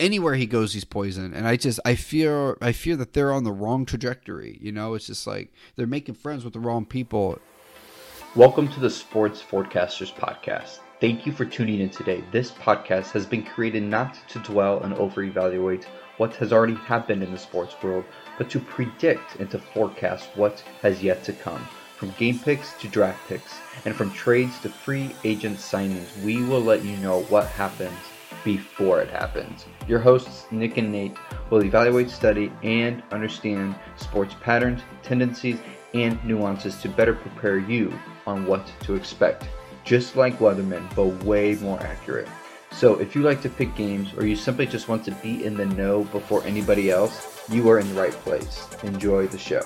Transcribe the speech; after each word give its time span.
anywhere 0.00 0.34
he 0.34 0.46
goes, 0.46 0.72
he's 0.72 0.84
poison. 0.84 1.32
And 1.34 1.46
I 1.46 1.56
just 1.56 1.78
I 1.84 1.94
fear 1.94 2.56
I 2.60 2.72
fear 2.72 2.96
that 2.96 3.12
they're 3.12 3.32
on 3.32 3.44
the 3.44 3.52
wrong 3.52 3.84
trajectory. 3.84 4.58
You 4.60 4.72
know, 4.72 4.94
it's 4.94 5.06
just 5.06 5.26
like 5.26 5.52
they're 5.76 5.86
making 5.86 6.14
friends 6.16 6.42
with 6.42 6.54
the 6.54 6.60
wrong 6.60 6.86
people. 6.86 7.38
Welcome 8.34 8.68
to 8.68 8.80
the 8.80 8.90
Sports 8.90 9.42
Forecasters 9.42 10.12
podcast. 10.12 10.78
Thank 11.00 11.26
you 11.26 11.32
for 11.32 11.44
tuning 11.44 11.80
in 11.80 11.90
today. 11.90 12.24
This 12.32 12.50
podcast 12.50 13.10
has 13.10 13.26
been 13.26 13.42
created 13.42 13.82
not 13.82 14.16
to 14.28 14.38
dwell 14.40 14.80
and 14.82 14.94
over 14.94 15.22
evaluate 15.22 15.86
what 16.16 16.34
has 16.36 16.52
already 16.52 16.74
happened 16.74 17.22
in 17.22 17.32
the 17.32 17.38
sports 17.38 17.74
world, 17.82 18.04
but 18.38 18.50
to 18.50 18.60
predict 18.60 19.36
and 19.36 19.50
to 19.50 19.58
forecast 19.58 20.28
what 20.34 20.60
has 20.82 21.02
yet 21.02 21.24
to 21.24 21.32
come. 21.32 21.66
From 21.96 22.14
game 22.18 22.38
picks 22.38 22.74
to 22.74 22.88
draft 22.88 23.26
picks, 23.28 23.58
and 23.84 23.94
from 23.94 24.10
trades 24.12 24.58
to 24.60 24.68
free 24.68 25.14
agent 25.24 25.58
signings, 25.58 26.22
we 26.22 26.42
will 26.42 26.60
let 26.60 26.84
you 26.84 26.96
know 26.98 27.22
what 27.24 27.46
happens 27.46 27.98
before 28.44 29.00
it 29.00 29.08
happens. 29.08 29.66
Your 29.86 29.98
hosts, 29.98 30.46
Nick 30.50 30.76
and 30.76 30.90
Nate, 30.90 31.16
will 31.50 31.64
evaluate, 31.64 32.10
study, 32.10 32.52
and 32.62 33.02
understand 33.12 33.74
sports 33.96 34.34
patterns, 34.40 34.82
tendencies, 35.02 35.58
and 35.94 36.22
nuances 36.24 36.80
to 36.82 36.88
better 36.88 37.14
prepare 37.14 37.58
you 37.58 37.92
on 38.26 38.46
what 38.46 38.72
to 38.82 38.94
expect 38.94 39.48
just 39.84 40.16
like 40.16 40.38
Weatherman, 40.38 40.94
but 40.94 41.06
way 41.24 41.54
more 41.56 41.80
accurate. 41.80 42.28
So 42.72 43.00
if 43.00 43.14
you 43.14 43.22
like 43.22 43.42
to 43.42 43.48
pick 43.48 43.74
games 43.74 44.12
or 44.16 44.24
you 44.24 44.36
simply 44.36 44.66
just 44.66 44.88
want 44.88 45.04
to 45.06 45.10
be 45.12 45.44
in 45.44 45.54
the 45.54 45.66
know 45.66 46.04
before 46.04 46.44
anybody 46.44 46.90
else, 46.90 47.42
you 47.50 47.68
are 47.68 47.78
in 47.78 47.88
the 47.88 48.00
right 48.00 48.12
place. 48.12 48.66
Enjoy 48.84 49.26
the 49.26 49.38
show. 49.38 49.62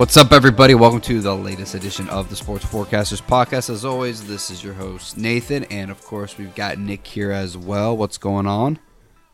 What's 0.00 0.16
up, 0.16 0.32
everybody? 0.32 0.74
Welcome 0.74 1.02
to 1.02 1.20
the 1.20 1.36
latest 1.36 1.74
edition 1.74 2.08
of 2.08 2.30
the 2.30 2.34
Sports 2.34 2.64
Forecasters 2.64 3.20
podcast. 3.20 3.68
As 3.68 3.84
always, 3.84 4.26
this 4.26 4.48
is 4.48 4.64
your 4.64 4.72
host, 4.72 5.18
Nathan, 5.18 5.64
and 5.64 5.90
of 5.90 6.02
course, 6.02 6.38
we've 6.38 6.54
got 6.54 6.78
Nick 6.78 7.06
here 7.06 7.30
as 7.30 7.54
well. 7.54 7.94
What's 7.94 8.16
going 8.16 8.46
on? 8.46 8.78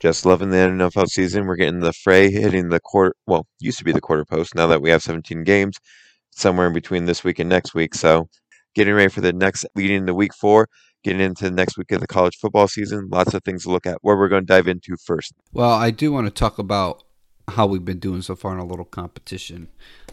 Just 0.00 0.27
loving 0.27 0.50
the 0.50 0.56
NFL 0.56 1.06
season. 1.06 1.47
We're 1.47 1.55
getting 1.55 1.78
the 1.78 1.92
fray 1.92 2.33
hitting 2.33 2.70
the 2.70 2.81
quarter. 2.81 3.14
Well, 3.28 3.47
used 3.61 3.78
to 3.78 3.84
be 3.84 3.92
the 3.92 4.00
quarter 4.00 4.25
post. 4.25 4.56
Now 4.56 4.67
that 4.67 4.83
we 4.83 4.91
have 4.91 5.05
17 5.05 5.45
games, 5.45 5.77
somewhere 6.31 6.67
in 6.67 6.73
between 6.73 7.05
this 7.05 7.23
week 7.23 7.39
and 7.39 7.48
next 7.48 7.73
week. 7.73 7.95
So, 7.95 8.28
getting 8.75 8.95
ready 8.95 9.08
for 9.08 9.20
the 9.20 9.33
next 9.33 9.67
leading 9.77 9.98
into 9.98 10.14
week 10.14 10.34
four, 10.34 10.67
getting 11.05 11.20
into 11.20 11.45
the 11.45 11.53
next 11.53 11.78
week 11.78 11.92
of 11.92 12.01
the 12.01 12.08
college 12.08 12.39
football 12.39 12.67
season. 12.67 13.06
Lots 13.08 13.34
of 13.34 13.45
things 13.45 13.62
to 13.62 13.70
look 13.70 13.86
at. 13.86 13.98
Where 14.01 14.17
we're 14.17 14.27
going 14.27 14.42
to 14.42 14.53
dive 14.53 14.67
into 14.67 14.97
first. 14.97 15.33
Well, 15.53 15.70
I 15.70 15.92
do 15.92 16.11
want 16.11 16.27
to 16.27 16.33
talk 16.33 16.58
about 16.58 17.05
how 17.48 17.67
we've 17.67 17.84
been 17.84 18.01
doing 18.01 18.23
so 18.23 18.34
far 18.34 18.53
in 18.53 18.58
a 18.58 18.64
little 18.64 18.84
competition. 18.84 19.69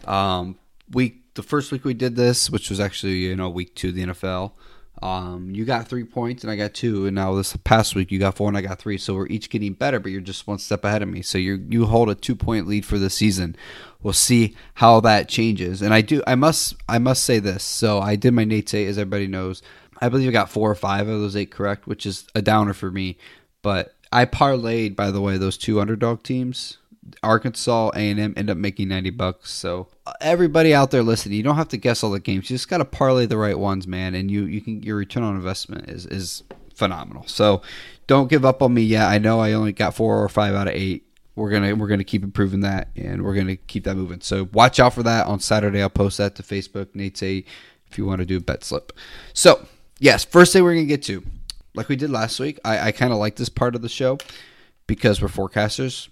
Um, 0.08 0.58
week 0.92 1.34
the 1.36 1.44
first 1.44 1.72
week 1.72 1.84
we 1.84 1.94
did 1.94 2.16
this, 2.16 2.50
which 2.50 2.70
was 2.70 2.80
actually 2.80 3.14
you 3.14 3.36
know 3.36 3.50
week 3.50 3.76
two 3.76 3.90
of 3.90 3.96
the 3.96 4.06
NFL. 4.06 4.54
Um, 5.02 5.52
you 5.54 5.66
got 5.66 5.88
three 5.88 6.06
points 6.06 6.44
and 6.44 6.52
I 6.52 6.56
got 6.56 6.74
two, 6.74 7.08
and 7.08 7.16
now 7.16 7.34
this 7.34 7.58
past 7.58 7.94
week 7.94 8.12
you 8.12 8.20
got 8.20 8.36
four 8.36 8.48
and 8.48 8.58
I 8.58 8.62
got 8.62 8.80
three. 8.80 8.98
So 8.98 9.14
we're 9.16 9.28
each 9.28 9.50
getting 9.50 9.74
better, 9.74 10.00
but 10.00 10.12
you're 10.12 10.22
just 10.22 10.48
one 10.48 10.60
step 10.60 10.86
ahead 10.86 11.02
of 11.02 11.10
me. 11.10 11.22
So 11.22 11.38
you 11.38 11.66
you 11.70 11.86
hold 11.86 12.10
a 12.10 12.16
two 12.16 12.36
point 12.36 12.68
lead 12.68 12.86
for 12.86 12.98
the 12.98 13.10
season. 13.10 13.56
We'll 14.02 14.14
see 14.14 14.56
how 14.76 15.00
that 15.02 15.28
changes. 15.28 15.82
And 15.82 15.94
I 15.94 16.02
do 16.02 16.22
I 16.26 16.36
must 16.36 16.76
I 16.88 17.00
must 17.00 17.26
say 17.26 17.40
this. 17.40 17.64
So 17.64 18.00
I 18.00 18.16
did 18.16 18.34
my 18.34 18.46
Nate's 18.46 18.74
eight, 18.74 18.88
as 18.88 18.98
everybody 18.98 19.28
knows. 19.28 19.62
I 20.00 20.10
believe 20.10 20.30
I 20.30 20.32
got 20.32 20.50
four 20.50 20.70
or 20.70 20.76
five 20.76 21.08
of 21.08 21.20
those 21.20 21.36
eight 21.36 21.52
correct, 21.52 21.88
which 21.88 22.06
is 22.06 22.28
a 22.36 22.42
downer 22.42 22.74
for 22.74 22.92
me. 22.92 23.18
But 23.62 23.96
I 24.12 24.26
parlayed, 24.26 24.96
by 24.96 25.12
the 25.12 25.22
way, 25.22 25.38
those 25.38 25.58
two 25.58 25.82
underdog 25.82 26.24
teams 26.24 26.78
Arkansas 27.22 27.92
A&M 27.96 28.34
end 28.36 28.50
up 28.50 28.58
making 28.58 28.90
90 28.90 29.10
bucks. 29.12 29.52
So 29.52 29.88
everybody 30.22 30.74
out 30.74 30.92
there 30.92 31.04
listening, 31.04 31.38
you 31.38 31.44
don't 31.44 31.56
have 31.56 31.70
to 31.70 31.78
guess 31.78 32.04
all 32.04 32.12
the 32.12 32.20
games. 32.20 32.50
You 32.50 32.56
just 32.56 32.70
got 32.70 32.78
to 32.80 32.86
parlay 32.86 33.26
the 33.26 33.38
right 33.38 33.58
ones, 33.58 33.88
man, 33.88 34.16
and 34.16 34.30
you 34.30 34.46
you 34.46 34.62
can 34.62 34.82
your 34.84 34.98
return 34.98 35.24
on 35.24 35.36
investment 35.36 35.90
is 35.90 36.06
is 36.06 36.44
phenomenal. 36.76 37.26
So 37.28 37.62
don't 38.08 38.30
give 38.30 38.46
up 38.46 38.62
on 38.62 38.74
me 38.74 38.82
yet. 38.82 39.08
I 39.08 39.18
know 39.18 39.40
I 39.40 39.54
only 39.54 39.72
got 39.72 39.96
4 39.96 40.24
or 40.24 40.28
5 40.30 40.56
out 40.56 40.68
of 40.68 40.74
8. 40.74 41.06
We're 41.36 41.50
going 41.50 41.64
to 41.64 41.74
we're 41.74 41.88
going 41.88 42.00
to 42.00 42.04
keep 42.04 42.24
improving 42.24 42.62
that 42.62 42.90
and 42.96 43.24
we're 43.24 43.34
going 43.34 43.48
to 43.48 43.56
keep 43.56 43.86
that 43.86 43.96
moving. 43.96 44.22
So 44.22 44.50
watch 44.54 44.80
out 44.80 44.94
for 44.94 45.04
that 45.04 45.26
on 45.28 45.40
Saturday. 45.40 45.82
I'll 45.82 45.90
post 45.90 46.18
that 46.18 46.36
to 46.36 46.44
Facebook, 46.44 46.94
Nate 46.94 47.22
if 47.22 47.98
you 47.98 48.06
want 48.06 48.20
to 48.20 48.26
do 48.26 48.38
a 48.38 48.42
bet 48.42 48.64
slip. 48.64 48.92
So, 49.34 49.68
yes, 50.00 50.26
first 50.26 50.52
thing 50.52 50.64
we're 50.64 50.74
going 50.74 50.86
to 50.86 50.90
get 50.90 51.04
to 51.04 51.24
like 51.76 51.90
we 51.90 51.96
did 51.96 52.10
last 52.10 52.40
week. 52.40 52.60
I, 52.66 52.88
I 52.88 52.92
kind 52.92 53.14
of 53.14 53.20
like 53.20 53.36
this 53.36 53.50
part 53.50 53.76
of 53.76 53.82
the 53.82 53.90
show 53.90 54.18
because 54.88 55.22
we're 55.22 55.28
forecasters 55.28 56.10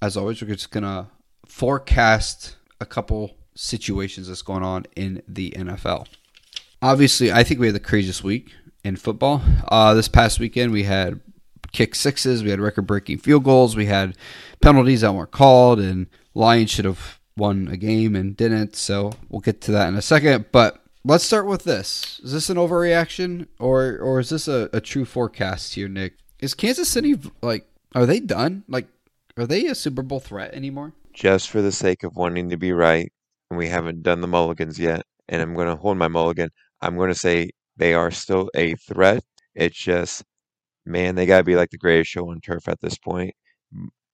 as 0.00 0.16
always, 0.16 0.40
we're 0.40 0.54
just 0.54 0.70
gonna 0.70 1.10
forecast 1.46 2.56
a 2.80 2.86
couple 2.86 3.36
situations 3.54 4.28
that's 4.28 4.42
going 4.42 4.62
on 4.62 4.86
in 4.94 5.22
the 5.26 5.50
NFL. 5.56 6.06
Obviously, 6.80 7.32
I 7.32 7.42
think 7.42 7.58
we 7.58 7.66
had 7.66 7.74
the 7.74 7.80
craziest 7.80 8.22
week 8.22 8.52
in 8.84 8.96
football. 8.96 9.42
Uh, 9.66 9.94
this 9.94 10.08
past 10.08 10.38
weekend, 10.38 10.72
we 10.72 10.84
had 10.84 11.20
kick 11.72 11.94
sixes, 11.94 12.42
we 12.42 12.50
had 12.50 12.60
record-breaking 12.60 13.18
field 13.18 13.44
goals, 13.44 13.76
we 13.76 13.86
had 13.86 14.16
penalties 14.60 15.00
that 15.00 15.12
weren't 15.12 15.32
called, 15.32 15.80
and 15.80 16.06
Lions 16.34 16.70
should 16.70 16.84
have 16.84 17.18
won 17.36 17.68
a 17.68 17.76
game 17.76 18.14
and 18.14 18.36
didn't. 18.36 18.76
So 18.76 19.12
we'll 19.28 19.40
get 19.40 19.60
to 19.62 19.72
that 19.72 19.88
in 19.88 19.96
a 19.96 20.02
second. 20.02 20.46
But 20.52 20.82
let's 21.04 21.24
start 21.24 21.46
with 21.46 21.64
this: 21.64 22.20
Is 22.22 22.32
this 22.32 22.50
an 22.50 22.56
overreaction, 22.56 23.48
or 23.58 23.98
or 23.98 24.20
is 24.20 24.30
this 24.30 24.46
a, 24.46 24.68
a 24.72 24.80
true 24.80 25.04
forecast 25.04 25.74
here, 25.74 25.88
Nick? 25.88 26.14
Is 26.38 26.54
Kansas 26.54 26.88
City 26.88 27.18
like? 27.42 27.66
Are 27.94 28.06
they 28.06 28.20
done? 28.20 28.64
Like 28.68 28.86
are 29.40 29.46
they 29.46 29.66
a 29.66 29.74
Super 29.74 30.02
Bowl 30.02 30.20
threat 30.20 30.54
anymore? 30.54 30.94
Just 31.12 31.50
for 31.50 31.62
the 31.62 31.72
sake 31.72 32.02
of 32.02 32.16
wanting 32.16 32.50
to 32.50 32.56
be 32.56 32.72
right, 32.72 33.10
and 33.50 33.58
we 33.58 33.68
haven't 33.68 34.02
done 34.02 34.20
the 34.20 34.28
mulligans 34.28 34.78
yet, 34.78 35.02
and 35.28 35.40
I'm 35.42 35.54
going 35.54 35.68
to 35.68 35.76
hold 35.76 35.96
my 35.96 36.08
mulligan. 36.08 36.50
I'm 36.80 36.96
going 36.96 37.10
to 37.10 37.18
say 37.18 37.50
they 37.76 37.94
are 37.94 38.10
still 38.10 38.50
a 38.54 38.74
threat. 38.74 39.22
It's 39.54 39.78
just, 39.78 40.24
man, 40.86 41.14
they 41.14 41.26
got 41.26 41.38
to 41.38 41.44
be 41.44 41.56
like 41.56 41.70
the 41.70 41.78
greatest 41.78 42.10
show 42.10 42.30
on 42.30 42.40
turf 42.40 42.68
at 42.68 42.80
this 42.80 42.98
point. 42.98 43.34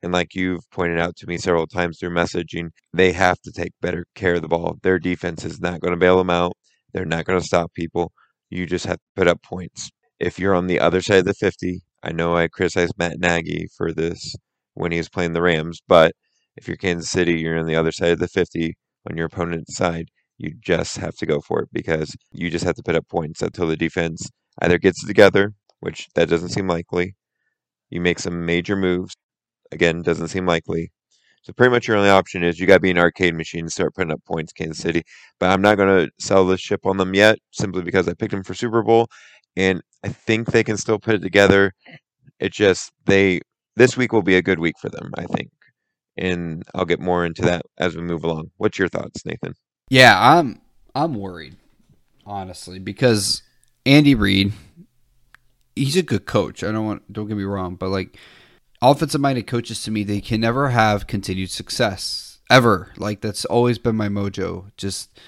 And 0.02 0.12
like 0.12 0.34
you've 0.34 0.68
pointed 0.70 0.98
out 0.98 1.16
to 1.16 1.26
me 1.26 1.38
several 1.38 1.66
times 1.66 1.98
through 1.98 2.10
messaging, 2.10 2.68
they 2.92 3.12
have 3.12 3.40
to 3.40 3.52
take 3.52 3.72
better 3.80 4.04
care 4.14 4.34
of 4.34 4.42
the 4.42 4.48
ball. 4.48 4.76
Their 4.82 4.98
defense 4.98 5.44
is 5.44 5.60
not 5.60 5.80
going 5.80 5.92
to 5.92 6.00
bail 6.00 6.18
them 6.18 6.30
out. 6.30 6.52
They're 6.92 7.06
not 7.06 7.24
going 7.24 7.40
to 7.40 7.46
stop 7.46 7.72
people. 7.74 8.12
You 8.50 8.66
just 8.66 8.84
have 8.86 8.96
to 8.96 9.02
put 9.16 9.28
up 9.28 9.42
points. 9.42 9.90
If 10.20 10.38
you're 10.38 10.54
on 10.54 10.66
the 10.66 10.80
other 10.80 11.00
side 11.00 11.20
of 11.20 11.24
the 11.24 11.34
50, 11.34 11.80
I 12.02 12.12
know 12.12 12.36
I 12.36 12.48
criticized 12.48 12.94
Matt 12.98 13.18
Nagy 13.18 13.66
for 13.76 13.92
this 13.92 14.36
when 14.74 14.92
he 14.92 14.98
was 14.98 15.08
playing 15.08 15.32
the 15.32 15.42
Rams. 15.42 15.80
But 15.88 16.12
if 16.56 16.68
you're 16.68 16.76
Kansas 16.76 17.10
City, 17.10 17.38
you're 17.38 17.58
on 17.58 17.66
the 17.66 17.76
other 17.76 17.92
side 17.92 18.12
of 18.12 18.18
the 18.18 18.28
50 18.28 18.74
on 19.10 19.16
your 19.16 19.26
opponent's 19.26 19.76
side. 19.76 20.08
You 20.38 20.52
just 20.60 20.96
have 20.98 21.14
to 21.16 21.26
go 21.26 21.40
for 21.40 21.60
it 21.62 21.68
because 21.72 22.14
you 22.32 22.50
just 22.50 22.64
have 22.64 22.74
to 22.76 22.82
put 22.82 22.96
up 22.96 23.08
points 23.08 23.42
until 23.42 23.68
the 23.68 23.76
defense 23.76 24.28
either 24.60 24.78
gets 24.78 25.02
it 25.02 25.06
together, 25.06 25.52
which 25.80 26.08
that 26.14 26.28
doesn't 26.28 26.50
seem 26.50 26.68
likely. 26.68 27.14
You 27.90 28.00
make 28.00 28.18
some 28.18 28.44
major 28.44 28.76
moves. 28.76 29.14
Again, 29.72 30.02
doesn't 30.02 30.28
seem 30.28 30.46
likely. 30.46 30.90
So 31.42 31.52
pretty 31.52 31.70
much 31.70 31.86
your 31.86 31.98
only 31.98 32.08
option 32.08 32.42
is 32.42 32.58
you 32.58 32.66
got 32.66 32.76
to 32.76 32.80
be 32.80 32.90
an 32.90 32.98
arcade 32.98 33.34
machine 33.34 33.60
and 33.60 33.72
start 33.72 33.94
putting 33.94 34.12
up 34.12 34.24
points, 34.24 34.52
Kansas 34.52 34.78
City. 34.78 35.02
But 35.38 35.50
I'm 35.50 35.60
not 35.60 35.76
going 35.76 36.06
to 36.06 36.10
sell 36.18 36.46
the 36.46 36.56
ship 36.56 36.86
on 36.86 36.96
them 36.96 37.14
yet, 37.14 37.38
simply 37.50 37.82
because 37.82 38.08
I 38.08 38.14
picked 38.14 38.30
them 38.30 38.42
for 38.42 38.54
Super 38.54 38.82
Bowl, 38.82 39.08
and 39.54 39.82
I 40.02 40.08
think 40.08 40.50
they 40.50 40.64
can 40.64 40.78
still 40.78 40.98
put 40.98 41.16
it 41.16 41.22
together. 41.22 41.72
It 42.40 42.52
just 42.52 42.92
they 43.04 43.40
this 43.76 43.96
week 43.96 44.12
will 44.12 44.22
be 44.22 44.36
a 44.36 44.42
good 44.42 44.58
week 44.58 44.76
for 44.80 44.88
them, 44.88 45.12
I 45.16 45.24
think. 45.24 45.50
And 46.16 46.62
I'll 46.74 46.84
get 46.84 47.00
more 47.00 47.24
into 47.24 47.42
that 47.42 47.62
as 47.78 47.96
we 47.96 48.02
move 48.02 48.24
along. 48.24 48.50
What's 48.56 48.78
your 48.78 48.88
thoughts, 48.88 49.26
Nathan? 49.26 49.54
Yeah, 49.90 50.16
I'm 50.18 50.60
I'm 50.94 51.14
worried, 51.14 51.56
honestly, 52.24 52.78
because 52.78 53.42
Andy 53.84 54.14
Reid, 54.14 54.52
he's 55.74 55.96
a 55.96 56.02
good 56.02 56.26
coach. 56.26 56.62
I 56.62 56.70
don't 56.70 56.86
want 56.86 57.12
don't 57.12 57.26
get 57.26 57.36
me 57.36 57.44
wrong, 57.44 57.74
but 57.74 57.90
like 57.90 58.16
offensive 58.80 59.20
minded 59.20 59.46
coaches 59.46 59.82
to 59.82 59.90
me, 59.90 60.04
they 60.04 60.20
can 60.20 60.40
never 60.40 60.70
have 60.70 61.06
continued 61.06 61.50
success. 61.50 62.38
Ever. 62.50 62.92
Like 62.96 63.20
that's 63.20 63.44
always 63.46 63.78
been 63.78 63.96
my 63.96 64.08
mojo. 64.08 64.70
Just 64.76 65.18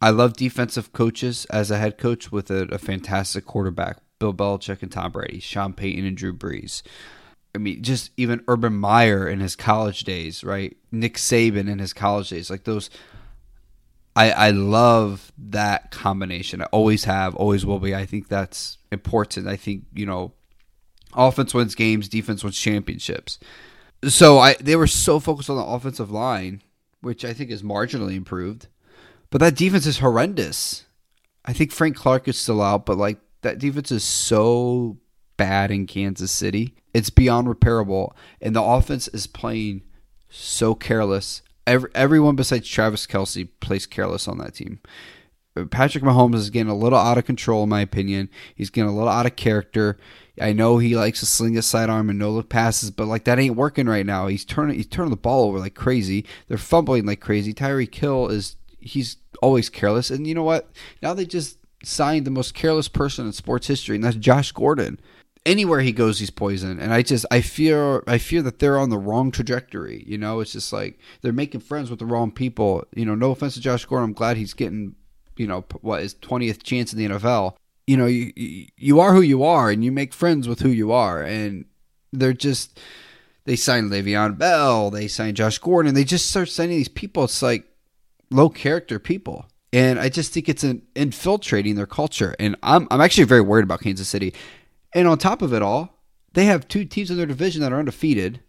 I 0.00 0.10
love 0.10 0.32
defensive 0.32 0.92
coaches 0.92 1.44
as 1.46 1.70
a 1.70 1.78
head 1.78 1.98
coach 1.98 2.32
with 2.32 2.50
a, 2.50 2.62
a 2.72 2.78
fantastic 2.78 3.44
quarterback. 3.44 3.98
Bill 4.18 4.32
Belichick 4.32 4.82
and 4.82 4.90
Tom 4.90 5.12
Brady, 5.12 5.40
Sean 5.40 5.74
Payton 5.74 6.06
and 6.06 6.16
Drew 6.16 6.32
Brees. 6.32 6.82
I 7.56 7.58
mean, 7.58 7.82
just 7.82 8.10
even 8.18 8.44
Urban 8.48 8.76
Meyer 8.76 9.26
in 9.26 9.40
his 9.40 9.56
college 9.56 10.04
days, 10.04 10.44
right? 10.44 10.76
Nick 10.92 11.14
Saban 11.14 11.70
in 11.70 11.78
his 11.78 11.94
college 11.94 12.28
days, 12.28 12.50
like 12.50 12.64
those. 12.64 12.90
I 14.14 14.30
I 14.30 14.50
love 14.50 15.32
that 15.38 15.90
combination. 15.90 16.60
I 16.60 16.66
always 16.66 17.04
have, 17.04 17.34
always 17.34 17.64
will 17.64 17.78
be. 17.78 17.94
I 17.94 18.04
think 18.04 18.28
that's 18.28 18.76
important. 18.92 19.48
I 19.48 19.56
think 19.56 19.84
you 19.94 20.04
know, 20.04 20.34
offense 21.14 21.54
wins 21.54 21.74
games, 21.74 22.10
defense 22.10 22.44
wins 22.44 22.58
championships. 22.58 23.38
So 24.04 24.38
I 24.38 24.54
they 24.60 24.76
were 24.76 24.86
so 24.86 25.18
focused 25.18 25.48
on 25.48 25.56
the 25.56 25.64
offensive 25.64 26.10
line, 26.10 26.62
which 27.00 27.24
I 27.24 27.32
think 27.32 27.50
is 27.50 27.62
marginally 27.62 28.16
improved, 28.16 28.68
but 29.30 29.38
that 29.40 29.56
defense 29.56 29.86
is 29.86 30.00
horrendous. 30.00 30.84
I 31.46 31.54
think 31.54 31.72
Frank 31.72 31.96
Clark 31.96 32.28
is 32.28 32.38
still 32.38 32.60
out, 32.60 32.84
but 32.84 32.98
like 32.98 33.18
that 33.40 33.58
defense 33.58 33.90
is 33.90 34.04
so 34.04 34.98
bad 35.36 35.70
in 35.70 35.86
Kansas 35.86 36.32
City. 36.32 36.74
It's 36.94 37.10
beyond 37.10 37.46
repairable, 37.46 38.12
and 38.40 38.56
the 38.56 38.62
offense 38.62 39.08
is 39.08 39.26
playing 39.26 39.82
so 40.28 40.74
careless. 40.74 41.42
Every, 41.66 41.90
everyone 41.94 42.36
besides 42.36 42.68
Travis 42.68 43.06
Kelce 43.06 43.48
plays 43.60 43.86
careless 43.86 44.28
on 44.28 44.38
that 44.38 44.54
team. 44.54 44.80
Patrick 45.70 46.04
Mahomes 46.04 46.34
is 46.34 46.50
getting 46.50 46.70
a 46.70 46.76
little 46.76 46.98
out 46.98 47.18
of 47.18 47.24
control, 47.24 47.62
in 47.62 47.68
my 47.68 47.80
opinion. 47.80 48.28
He's 48.54 48.70
getting 48.70 48.90
a 48.90 48.94
little 48.94 49.08
out 49.08 49.26
of 49.26 49.36
character. 49.36 49.96
I 50.40 50.52
know 50.52 50.76
he 50.78 50.94
likes 50.94 51.20
to 51.20 51.26
sling 51.26 51.54
his 51.54 51.64
sidearm 51.64 52.10
and 52.10 52.18
no 52.18 52.30
look 52.30 52.50
passes, 52.50 52.90
but 52.90 53.06
like 53.06 53.24
that 53.24 53.38
ain't 53.38 53.56
working 53.56 53.86
right 53.86 54.04
now. 54.04 54.26
He's 54.26 54.44
turning 54.44 54.76
he's 54.76 54.86
turning 54.86 55.10
the 55.10 55.16
ball 55.16 55.48
over 55.48 55.58
like 55.58 55.74
crazy. 55.74 56.26
They're 56.48 56.58
fumbling 56.58 57.06
like 57.06 57.20
crazy. 57.20 57.54
Tyreek 57.54 57.94
Hill 57.94 58.28
is 58.28 58.56
he's 58.78 59.16
always 59.40 59.70
careless, 59.70 60.10
and 60.10 60.26
you 60.26 60.34
know 60.34 60.42
what? 60.42 60.70
Now 61.00 61.14
they 61.14 61.24
just 61.24 61.58
signed 61.82 62.26
the 62.26 62.30
most 62.30 62.54
careless 62.54 62.88
person 62.88 63.26
in 63.26 63.32
sports 63.32 63.66
history, 63.66 63.96
and 63.96 64.04
that's 64.04 64.16
Josh 64.16 64.52
Gordon 64.52 65.00
anywhere 65.46 65.80
he 65.80 65.92
goes 65.92 66.18
he's 66.18 66.30
poison 66.30 66.78
and 66.78 66.92
i 66.92 67.00
just 67.00 67.24
i 67.30 67.40
fear 67.40 68.02
i 68.06 68.18
fear 68.18 68.42
that 68.42 68.58
they're 68.58 68.78
on 68.78 68.90
the 68.90 68.98
wrong 68.98 69.30
trajectory 69.30 70.04
you 70.06 70.18
know 70.18 70.40
it's 70.40 70.52
just 70.52 70.72
like 70.72 70.98
they're 71.22 71.32
making 71.32 71.60
friends 71.60 71.88
with 71.88 71.98
the 71.98 72.06
wrong 72.06 72.30
people 72.30 72.84
you 72.94 73.04
know 73.04 73.14
no 73.14 73.30
offense 73.30 73.54
to 73.54 73.60
josh 73.60 73.84
gordon 73.84 74.10
i'm 74.10 74.12
glad 74.12 74.36
he's 74.36 74.54
getting 74.54 74.94
you 75.36 75.46
know 75.46 75.64
what 75.80 76.02
his 76.02 76.14
20th 76.16 76.62
chance 76.62 76.92
in 76.92 76.98
the 76.98 77.08
nfl 77.08 77.54
you 77.86 77.96
know 77.96 78.06
you 78.06 78.32
you 78.76 79.00
are 79.00 79.14
who 79.14 79.20
you 79.22 79.44
are 79.44 79.70
and 79.70 79.84
you 79.84 79.92
make 79.92 80.12
friends 80.12 80.48
with 80.48 80.60
who 80.60 80.70
you 80.70 80.92
are 80.92 81.22
and 81.22 81.64
they're 82.12 82.32
just 82.32 82.78
they 83.46 83.56
signed 83.56 83.90
Le'Veon 83.90 84.36
Bell, 84.36 84.90
they 84.90 85.06
signed 85.06 85.36
Josh 85.36 85.58
Gordon, 85.58 85.88
and 85.88 85.96
they 85.96 86.04
just 86.04 86.28
start 86.28 86.48
signing 86.48 86.76
these 86.76 86.88
people. 86.88 87.24
It's 87.24 87.42
like 87.42 87.64
low 88.30 88.48
character 88.48 88.98
people. 88.98 89.46
And 89.72 89.98
I 89.98 90.08
just 90.08 90.32
think 90.32 90.48
it's 90.48 90.64
an 90.64 90.82
infiltrating 90.94 91.76
their 91.76 91.86
culture. 91.86 92.34
And 92.38 92.56
I'm 92.62 92.88
I'm 92.90 93.00
actually 93.00 93.24
very 93.24 93.40
worried 93.40 93.64
about 93.64 93.80
Kansas 93.80 94.08
City. 94.08 94.34
And 94.96 95.06
on 95.06 95.18
top 95.18 95.42
of 95.42 95.52
it 95.52 95.60
all, 95.60 96.00
they 96.32 96.46
have 96.46 96.68
two 96.68 96.86
teams 96.86 97.10
in 97.10 97.18
their 97.18 97.26
division 97.26 97.60
that 97.60 97.70
are 97.70 97.78
undefeated. 97.78 98.40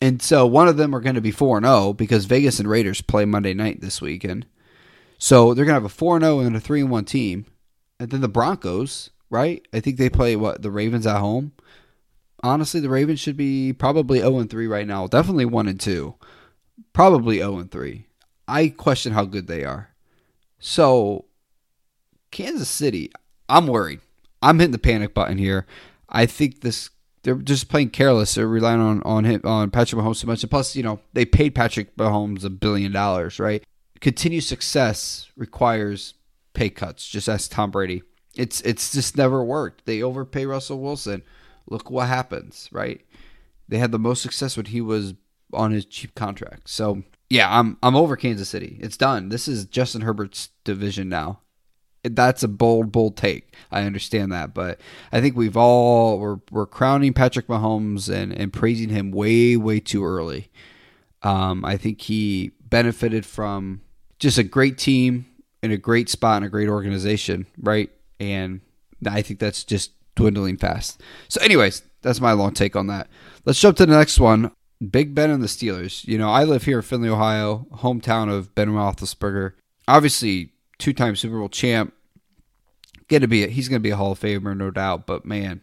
And 0.00 0.22
so 0.22 0.46
one 0.46 0.68
of 0.68 0.76
them 0.76 0.94
are 0.94 1.00
going 1.00 1.16
to 1.16 1.20
be 1.20 1.32
4 1.32 1.60
0 1.60 1.94
because 1.94 2.26
Vegas 2.26 2.60
and 2.60 2.70
Raiders 2.70 3.00
play 3.00 3.24
Monday 3.24 3.54
night 3.54 3.80
this 3.80 4.00
weekend. 4.00 4.46
So 5.18 5.52
they're 5.52 5.64
going 5.64 5.74
to 5.74 5.82
have 5.82 5.84
a 5.84 5.88
4 5.88 6.20
0 6.20 6.38
and 6.38 6.54
a 6.54 6.60
3 6.60 6.84
1 6.84 7.04
team. 7.06 7.46
And 7.98 8.10
then 8.10 8.20
the 8.20 8.28
Broncos, 8.28 9.10
right? 9.30 9.66
I 9.72 9.80
think 9.80 9.96
they 9.96 10.08
play 10.08 10.36
what? 10.36 10.62
The 10.62 10.70
Ravens 10.70 11.08
at 11.08 11.18
home. 11.18 11.50
Honestly, 12.40 12.78
the 12.78 12.88
Ravens 12.88 13.18
should 13.18 13.36
be 13.36 13.72
probably 13.72 14.20
0 14.20 14.44
3 14.44 14.66
right 14.68 14.86
now. 14.86 15.08
Definitely 15.08 15.46
1 15.46 15.66
and 15.66 15.80
2. 15.80 16.14
Probably 16.92 17.38
0 17.38 17.64
3. 17.64 18.06
I 18.46 18.68
question 18.68 19.12
how 19.12 19.24
good 19.24 19.48
they 19.48 19.64
are. 19.64 19.90
So, 20.60 21.24
Kansas 22.30 22.68
City, 22.68 23.10
I'm 23.48 23.66
worried. 23.66 23.98
I'm 24.40 24.60
hitting 24.60 24.70
the 24.70 24.78
panic 24.78 25.12
button 25.12 25.38
here. 25.38 25.66
I 26.08 26.26
think 26.26 26.60
this 26.60 26.90
they're 27.22 27.34
just 27.34 27.68
playing 27.68 27.90
careless. 27.90 28.34
They're 28.34 28.46
relying 28.46 28.80
on 28.80 29.02
on 29.02 29.24
him, 29.24 29.40
on 29.44 29.70
Patrick 29.70 30.00
Mahomes 30.00 30.20
too 30.20 30.28
much. 30.28 30.42
And 30.42 30.50
plus, 30.50 30.76
you 30.76 30.82
know, 30.82 31.00
they 31.12 31.24
paid 31.24 31.54
Patrick 31.54 31.96
Mahomes 31.96 32.44
a 32.44 32.50
billion 32.50 32.92
dollars, 32.92 33.40
right? 33.40 33.64
Continued 34.00 34.44
success 34.44 35.28
requires 35.36 36.14
pay 36.54 36.70
cuts. 36.70 37.08
Just 37.08 37.28
ask 37.28 37.50
Tom 37.50 37.70
Brady. 37.72 38.02
It's 38.36 38.60
it's 38.60 38.92
just 38.92 39.16
never 39.16 39.42
worked. 39.42 39.86
They 39.86 40.02
overpay 40.02 40.46
Russell 40.46 40.80
Wilson. 40.80 41.22
Look 41.68 41.90
what 41.90 42.06
happens, 42.06 42.68
right? 42.70 43.00
They 43.68 43.78
had 43.78 43.90
the 43.90 43.98
most 43.98 44.22
success 44.22 44.56
when 44.56 44.66
he 44.66 44.80
was 44.80 45.14
on 45.52 45.72
his 45.72 45.84
cheap 45.84 46.14
contract. 46.14 46.70
So 46.70 47.02
yeah, 47.28 47.48
I'm 47.50 47.76
I'm 47.82 47.96
over 47.96 48.14
Kansas 48.14 48.48
City. 48.48 48.78
It's 48.80 48.96
done. 48.96 49.30
This 49.30 49.48
is 49.48 49.64
Justin 49.64 50.02
Herbert's 50.02 50.50
division 50.64 51.08
now 51.08 51.40
that's 52.14 52.42
a 52.42 52.48
bold, 52.48 52.92
bold 52.92 53.16
take. 53.16 53.54
I 53.70 53.82
understand 53.82 54.32
that, 54.32 54.54
but 54.54 54.80
I 55.12 55.20
think 55.20 55.36
we've 55.36 55.56
all 55.56 56.18
we're 56.18 56.38
we're 56.50 56.66
crowning 56.66 57.12
Patrick 57.12 57.46
Mahomes 57.46 58.12
and 58.12 58.32
and 58.32 58.52
praising 58.52 58.90
him 58.90 59.10
way, 59.10 59.56
way 59.56 59.80
too 59.80 60.04
early. 60.04 60.50
Um, 61.22 61.64
I 61.64 61.76
think 61.76 62.02
he 62.02 62.52
benefited 62.60 63.26
from 63.26 63.80
just 64.18 64.38
a 64.38 64.42
great 64.42 64.78
team 64.78 65.26
in 65.62 65.72
a 65.72 65.76
great 65.76 66.08
spot 66.08 66.36
and 66.36 66.46
a 66.46 66.48
great 66.48 66.68
organization, 66.68 67.46
right? 67.58 67.90
And 68.20 68.60
I 69.06 69.22
think 69.22 69.40
that's 69.40 69.64
just 69.64 69.92
dwindling 70.14 70.56
fast. 70.56 71.00
So, 71.28 71.40
anyways, 71.40 71.82
that's 72.02 72.20
my 72.20 72.32
long 72.32 72.52
take 72.52 72.76
on 72.76 72.86
that. 72.86 73.08
Let's 73.44 73.60
jump 73.60 73.76
to 73.78 73.86
the 73.86 73.96
next 73.96 74.20
one. 74.20 74.52
Big 74.90 75.14
Ben 75.14 75.30
and 75.30 75.42
the 75.42 75.48
Steelers. 75.48 76.06
You 76.06 76.18
know, 76.18 76.28
I 76.28 76.44
live 76.44 76.64
here 76.64 76.78
in 76.78 76.82
Findlay, 76.82 77.08
Ohio, 77.08 77.66
hometown 77.72 78.30
of 78.30 78.54
Ben 78.54 78.68
Roethlisberger. 78.68 79.52
Obviously, 79.88 80.52
two-time 80.78 81.16
Super 81.16 81.38
Bowl 81.38 81.48
champ, 81.48 81.94
gonna 83.08 83.28
be 83.28 83.44
a, 83.44 83.48
he's 83.48 83.68
gonna 83.68 83.80
be 83.80 83.90
a 83.90 83.96
Hall 83.96 84.12
of 84.12 84.20
Famer, 84.20 84.56
no 84.56 84.70
doubt. 84.70 85.06
But 85.06 85.24
man, 85.24 85.62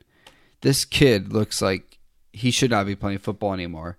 this 0.62 0.86
kid 0.86 1.34
looks 1.34 1.62
like 1.62 1.98
he 2.32 2.52
should 2.52 2.72
not 2.72 2.86
be 2.86 2.96
playing 2.96 3.20
football 3.20 3.54
anymore. 3.54 3.98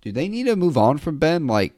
Do 0.00 0.12
they 0.12 0.28
need 0.28 0.44
to 0.44 0.56
move 0.56 0.78
on 0.78 0.98
from 0.98 1.18
Ben 1.18 1.46
like 1.46 1.74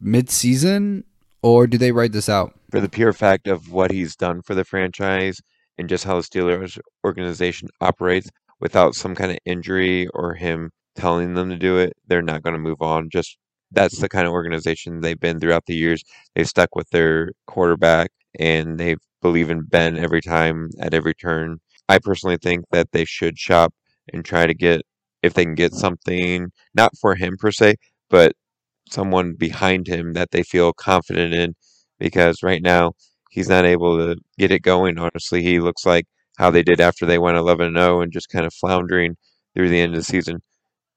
mid-season, 0.00 1.04
or 1.42 1.66
do 1.66 1.78
they 1.78 1.92
write 1.92 2.12
this 2.12 2.28
out? 2.28 2.58
For 2.70 2.80
the 2.80 2.88
pure 2.88 3.12
fact 3.12 3.46
of 3.46 3.70
what 3.70 3.90
he's 3.90 4.16
done 4.16 4.42
for 4.42 4.54
the 4.54 4.64
franchise 4.64 5.40
and 5.78 5.88
just 5.88 6.04
how 6.04 6.16
the 6.16 6.22
Steelers 6.22 6.78
organization 7.04 7.68
operates, 7.80 8.30
without 8.60 8.94
some 8.94 9.14
kind 9.14 9.30
of 9.30 9.38
injury 9.44 10.08
or 10.08 10.34
him 10.34 10.70
telling 10.94 11.34
them 11.34 11.50
to 11.50 11.56
do 11.56 11.78
it, 11.78 11.92
they're 12.06 12.22
not 12.22 12.42
going 12.42 12.54
to 12.54 12.58
move 12.58 12.80
on. 12.80 13.10
Just 13.10 13.36
that's 13.70 14.00
the 14.00 14.08
kind 14.08 14.26
of 14.26 14.32
organization 14.32 15.00
they've 15.00 15.20
been 15.20 15.38
throughout 15.38 15.66
the 15.66 15.74
years. 15.74 16.02
They've 16.34 16.48
stuck 16.48 16.74
with 16.74 16.88
their 16.90 17.32
quarterback 17.46 18.10
and 18.38 18.78
they've 18.78 18.98
believe 19.26 19.50
in 19.50 19.62
Ben 19.62 19.98
every 19.98 20.22
time 20.22 20.70
at 20.80 20.94
every 20.94 21.14
turn. 21.14 21.58
I 21.88 21.98
personally 21.98 22.38
think 22.40 22.64
that 22.72 22.92
they 22.92 23.04
should 23.04 23.38
shop 23.38 23.74
and 24.12 24.24
try 24.24 24.46
to 24.46 24.54
get 24.54 24.82
if 25.22 25.34
they 25.34 25.44
can 25.44 25.54
get 25.56 25.72
something 25.74 26.48
not 26.74 26.92
for 27.00 27.14
him 27.16 27.36
per 27.38 27.50
se, 27.50 27.76
but 28.10 28.32
someone 28.90 29.34
behind 29.34 29.88
him 29.88 30.12
that 30.14 30.30
they 30.30 30.42
feel 30.44 30.72
confident 30.72 31.34
in 31.34 31.54
because 31.98 32.42
right 32.42 32.62
now 32.62 32.92
he's 33.30 33.48
not 33.48 33.64
able 33.64 33.96
to 33.98 34.16
get 34.38 34.52
it 34.52 34.62
going. 34.62 34.98
Honestly, 34.98 35.42
he 35.42 35.58
looks 35.60 35.84
like 35.84 36.06
how 36.38 36.50
they 36.50 36.62
did 36.62 36.80
after 36.80 37.04
they 37.06 37.18
went 37.18 37.36
11 37.36 37.74
0 37.74 38.00
and 38.02 38.12
just 38.12 38.28
kind 38.28 38.46
of 38.46 38.54
floundering 38.54 39.16
through 39.54 39.68
the 39.70 39.80
end 39.80 39.92
of 39.94 40.00
the 40.00 40.04
season. 40.04 40.38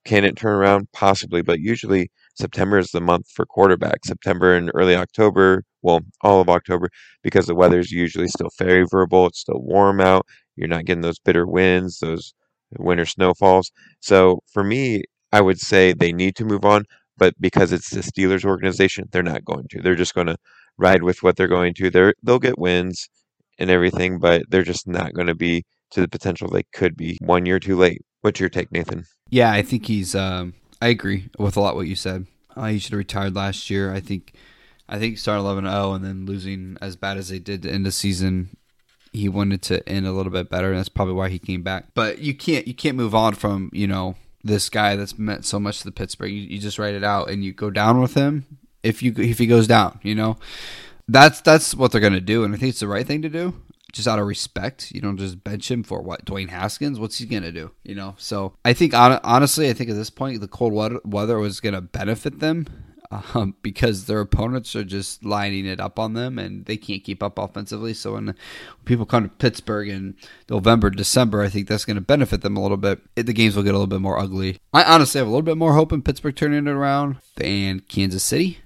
Can 0.06 0.26
it 0.26 0.36
turn 0.38 0.54
around? 0.54 0.88
Possibly, 0.94 1.42
but 1.42 1.60
usually 1.60 2.12
September 2.40 2.78
is 2.78 2.92
the 2.92 3.02
month 3.02 3.30
for 3.30 3.46
quarterbacks. 3.46 4.06
September 4.06 4.56
and 4.56 4.72
early 4.74 4.96
October, 4.96 5.64
well, 5.82 6.02
all 6.22 6.42
of 6.42 6.50
October, 6.50 6.90
because 7.22 7.46
the 7.46 7.56
weather 7.56 7.80
is 7.80 7.92
usually 7.92 8.28
still 8.28 8.50
favorable. 8.58 9.28
It's 9.28 9.42
still 9.42 9.62
warm 9.62 10.00
out. 10.00 10.26
You're 10.56 10.68
not 10.68 10.86
getting 10.86 11.02
those 11.02 11.20
bitter 11.20 11.46
winds, 11.46 12.00
those 12.00 12.34
winter 12.78 13.06
snowfalls. 13.06 13.72
So 14.00 14.40
for 14.52 14.64
me, 14.64 15.04
I 15.32 15.42
would 15.42 15.60
say 15.60 15.94
they 15.94 16.12
need 16.12 16.36
to 16.38 16.46
move 16.46 16.66
on, 16.66 16.86
but 17.18 17.34
because 17.40 17.72
it's 17.72 17.90
the 17.90 18.02
Steelers 18.02 18.46
organization, 18.46 19.08
they're 19.12 19.24
not 19.24 19.46
going 19.46 19.68
to. 19.72 19.82
They're 19.82 19.96
just 19.96 20.16
going 20.16 20.28
to 20.28 20.38
ride 20.78 21.04
with 21.04 21.22
what 21.22 21.36
they're 21.36 21.48
going 21.48 21.74
to. 21.76 21.90
They're 21.90 22.14
they'll 22.24 22.40
get 22.40 22.58
wins 22.58 23.10
and 23.60 23.70
everything, 23.70 24.20
but 24.20 24.44
they're 24.50 24.64
just 24.64 24.88
not 24.88 25.14
going 25.14 25.28
to 25.28 25.36
be 25.36 25.64
to 25.92 26.02
the 26.02 26.08
potential 26.08 26.50
they 26.50 26.64
could 26.74 26.96
be 26.96 27.18
one 27.22 27.46
year 27.46 27.60
too 27.60 27.76
late. 27.76 28.02
What's 28.22 28.40
your 28.40 28.50
take, 28.50 28.72
Nathan? 28.72 29.06
Yeah, 29.30 29.52
I 29.52 29.62
think 29.62 29.86
he's. 29.86 30.16
Um, 30.16 30.54
I 30.82 30.88
agree 30.88 31.30
with 31.38 31.58
a 31.58 31.62
lot 31.62 31.76
what 31.76 31.88
you 31.88 31.96
said. 31.96 32.26
Uh, 32.56 32.68
he 32.68 32.80
should 32.80 32.92
have 32.92 33.00
retired 33.00 33.36
last 33.36 33.70
year. 33.70 33.94
I 33.94 34.00
think. 34.00 34.34
I 34.92 34.98
think 34.98 35.20
starting 35.20 35.46
11-0 35.46 35.96
and 35.96 36.04
then 36.04 36.26
losing 36.26 36.76
as 36.82 36.96
bad 36.96 37.18
as 37.18 37.30
they 37.30 37.38
did 37.38 37.62
to 37.62 37.70
end 37.70 37.86
the 37.86 37.92
season. 37.92 38.58
He 39.14 39.30
wanted 39.30 39.62
to 39.64 39.88
end 39.88 40.08
a 40.08 40.12
little 40.12 40.32
bit 40.32 40.50
better, 40.50 40.70
and 40.70 40.80
that's 40.80 40.90
probably 40.90 41.14
why 41.14 41.30
he 41.30 41.38
came 41.38 41.62
back. 41.62 41.94
But 41.94 42.20
you 42.20 42.34
can't 42.34 42.68
you 42.68 42.74
can't 42.74 42.98
move 42.98 43.14
on 43.14 43.36
from 43.36 43.70
you 43.72 43.88
know 43.88 44.16
this 44.44 44.70
guy 44.70 44.96
that's 44.96 45.18
meant 45.18 45.46
so 45.46 45.60
much 45.60 45.80
to 45.80 45.86
the 45.86 45.92
Pittsburgh. 45.92 46.32
You, 46.32 46.42
you 46.42 46.60
just 46.60 46.80
write 46.80 46.96
it 46.96 47.04
out 47.04 47.30
and 47.30 47.44
you 47.44 47.54
go 47.54 47.70
down 47.70 48.02
with 48.02 48.16
him 48.16 48.46
if 48.82 49.04
you 49.04 49.14
if 49.18 49.38
he 49.38 49.46
goes 49.46 49.68
down. 49.68 50.00
You 50.02 50.16
know, 50.16 50.38
that's 51.08 51.42
that's 51.42 51.76
what 51.76 51.92
they're 51.92 52.02
gonna 52.02 52.20
do, 52.20 52.44
and 52.44 52.54
I 52.54 52.58
think 52.58 52.72
it's 52.72 52.80
the 52.80 52.88
right 52.88 53.06
thing 53.06 53.22
to 53.22 53.30
do 53.30 53.54
just 53.92 54.08
out 54.08 54.20
of 54.20 54.28
respect. 54.28 54.92
You 54.92 55.02
don't 55.02 55.18
just 55.18 55.44
bench 55.44 55.70
him 55.70 55.84
for 55.84 56.02
what 56.02 56.26
Dwayne 56.26 56.50
Haskins. 56.50 57.00
What's 57.00 57.18
he 57.18 57.26
gonna 57.26 57.52
do? 57.52 57.72
You 57.84 57.96
know. 57.96 58.16
So 58.18 58.54
I 58.64 58.74
think 58.74 58.94
honestly, 58.94 59.70
I 59.70 59.74
think 59.74 59.90
at 59.90 59.96
this 59.96 60.10
point 60.10 60.42
the 60.42 60.48
cold 60.48 61.02
weather 61.04 61.38
was 61.38 61.60
gonna 61.60 61.82
benefit 61.82 62.40
them 62.40 62.68
um, 63.12 63.56
because 63.62 64.06
their 64.06 64.22
opponents 64.22 64.76
are 64.76 64.84
just 64.84 65.24
lining 65.24 65.66
it 65.66 65.80
up 65.80 66.00
on 66.00 66.14
them 66.14 66.38
and 66.38 66.66
they 66.66 66.78
can't 66.78 67.04
keep 67.04 67.24
up 67.24 67.38
offensively. 67.38 67.94
So 67.94 68.14
when 68.14 68.36
people 68.86 69.06
come 69.06 69.24
to 69.24 69.30
Pittsburgh 69.30 69.90
in 69.90 70.16
November, 70.50 70.90
December, 70.90 71.42
I 71.42 71.50
think 71.50 71.68
that's 71.68 71.86
going 71.86 71.96
to 71.96 72.02
benefit 72.02 72.42
them 72.42 72.58
a 72.58 72.62
little 72.62 72.78
bit. 72.78 73.02
The 73.16 73.34
games 73.34 73.56
will 73.56 73.64
get 73.64 73.74
a 73.74 73.78
little 73.78 73.88
bit 73.88 74.02
more 74.02 74.20
ugly. 74.20 74.60
I 74.74 74.84
honestly 74.84 75.20
have 75.20 75.28
a 75.28 75.32
little 75.32 75.42
bit 75.42 75.58
more 75.58 75.74
hope 75.74 75.92
in 75.92 76.02
Pittsburgh 76.02 76.36
turning 76.36 76.68
it 76.68 76.72
around 76.72 77.18
than 77.36 77.82
Kansas 77.82 78.24
City 78.24 78.60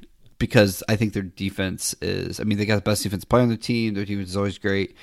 because 0.43 0.83
I 0.89 0.97
think 0.97 1.13
their 1.13 1.23
defense 1.23 1.95
is. 2.01 2.41
I 2.41 2.43
mean, 2.43 2.57
they 2.57 2.65
got 2.65 2.75
the 2.75 2.81
best 2.81 3.01
defense 3.01 3.23
player 3.23 3.43
on 3.43 3.47
the 3.47 3.55
team. 3.55 3.93
Their 3.93 4.03
defense 4.03 4.31
is 4.31 4.35
always 4.35 4.57
great, 4.57 4.93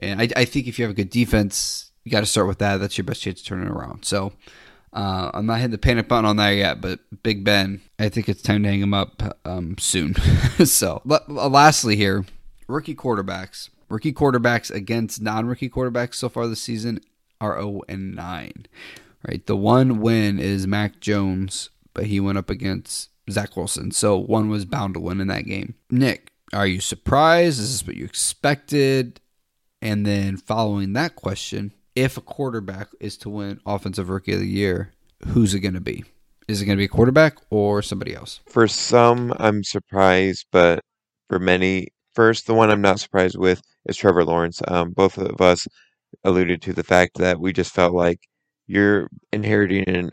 and 0.00 0.20
I, 0.20 0.28
I 0.34 0.44
think 0.44 0.66
if 0.66 0.80
you 0.80 0.84
have 0.84 0.90
a 0.90 0.96
good 0.96 1.10
defense, 1.10 1.92
you 2.02 2.10
got 2.10 2.20
to 2.20 2.26
start 2.26 2.48
with 2.48 2.58
that. 2.58 2.78
That's 2.78 2.98
your 2.98 3.04
best 3.04 3.22
chance 3.22 3.40
to 3.40 3.46
turn 3.46 3.62
it 3.62 3.70
around. 3.70 4.04
So. 4.04 4.32
Uh, 4.92 5.30
I'm 5.32 5.46
not 5.46 5.58
hitting 5.58 5.70
the 5.70 5.78
panic 5.78 6.08
button 6.08 6.24
on 6.24 6.34
that 6.38 6.48
yet, 6.48 6.80
but 6.80 6.98
Big 7.22 7.44
Ben, 7.44 7.80
I 8.00 8.08
think 8.08 8.28
it's 8.28 8.42
time 8.42 8.64
to 8.64 8.68
hang 8.68 8.80
him 8.80 8.92
up 8.92 9.38
um, 9.44 9.78
soon. 9.78 10.16
so, 10.64 11.00
but, 11.04 11.30
lastly, 11.30 11.94
here, 11.94 12.24
rookie 12.66 12.96
quarterbacks. 12.96 13.68
Rookie 13.88 14.12
quarterbacks 14.12 14.68
against 14.68 15.22
non-rookie 15.22 15.70
quarterbacks 15.70 16.14
so 16.14 16.28
far 16.28 16.48
this 16.48 16.60
season 16.60 16.98
are 17.40 17.56
0 17.56 17.82
and 17.88 18.16
9. 18.16 18.66
Right, 19.28 19.46
the 19.46 19.54
one 19.54 20.00
win 20.00 20.40
is 20.40 20.66
Mac 20.66 20.98
Jones, 20.98 21.70
but 21.94 22.06
he 22.06 22.18
went 22.18 22.38
up 22.38 22.50
against 22.50 23.09
Zach 23.30 23.56
Wilson. 23.56 23.90
So 23.90 24.16
one 24.16 24.48
was 24.48 24.64
bound 24.64 24.94
to 24.94 25.00
win 25.00 25.20
in 25.20 25.28
that 25.28 25.44
game. 25.46 25.74
Nick, 25.90 26.32
Are 26.52 26.66
you 26.66 26.80
surprised? 26.80 27.60
Is 27.60 27.72
this 27.72 27.86
what 27.86 27.96
you 27.96 28.04
expected? 28.04 29.20
And 29.82 30.04
then 30.04 30.36
following 30.36 30.92
that 30.92 31.16
question, 31.16 31.72
if 31.94 32.16
a 32.16 32.20
quarterback 32.20 32.88
is 33.00 33.16
to 33.18 33.30
win 33.30 33.60
Offensive 33.66 34.08
Rookie 34.08 34.34
of 34.34 34.40
the 34.40 34.46
Year, 34.46 34.92
who's 35.28 35.54
it 35.54 35.60
going 35.60 35.74
to 35.74 35.80
be? 35.80 36.04
Is 36.48 36.60
it 36.60 36.64
going 36.64 36.76
to 36.76 36.80
be 36.80 36.86
a 36.86 36.88
quarterback 36.88 37.36
or 37.50 37.82
somebody 37.82 38.14
else? 38.14 38.40
For 38.46 38.66
some, 38.66 39.32
I'm 39.38 39.62
surprised, 39.62 40.46
but 40.50 40.80
for 41.28 41.38
many, 41.38 41.88
first, 42.12 42.46
the 42.46 42.54
one 42.54 42.70
I'm 42.70 42.80
not 42.80 43.00
surprised 43.00 43.38
with 43.38 43.62
is 43.86 43.96
Trevor 43.96 44.24
Lawrence. 44.24 44.60
Um, 44.66 44.90
both 44.90 45.16
of 45.16 45.40
us 45.40 45.66
alluded 46.24 46.60
to 46.62 46.72
the 46.72 46.82
fact 46.82 47.18
that 47.18 47.40
we 47.40 47.52
just 47.52 47.72
felt 47.72 47.94
like 47.94 48.18
you're 48.66 49.08
inheriting 49.32 50.10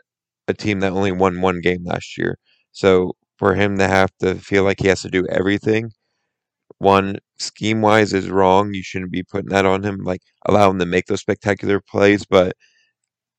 a 0.47 0.53
team 0.53 0.79
that 0.79 0.93
only 0.93 1.11
won 1.11 1.41
one 1.41 1.59
game 1.59 1.83
last 1.83 2.17
year. 2.17 2.37
So 2.77 3.13
for 3.39 3.55
him 3.55 3.77
to 3.79 3.87
have 3.87 4.11
to 4.21 4.35
feel 4.35 4.63
like 4.63 4.79
he 4.79 4.87
has 4.87 5.01
to 5.01 5.09
do 5.09 5.25
everything, 5.29 5.91
one 6.79 7.17
scheme 7.39 7.81
wise 7.81 8.13
is 8.13 8.29
wrong. 8.29 8.73
You 8.73 8.83
shouldn't 8.83 9.11
be 9.11 9.23
putting 9.23 9.49
that 9.49 9.65
on 9.65 9.83
him. 9.83 10.03
Like 10.03 10.21
allow 10.47 10.69
him 10.69 10.79
to 10.79 10.85
make 10.85 11.07
those 11.07 11.21
spectacular 11.21 11.81
plays, 11.81 12.25
but 12.25 12.53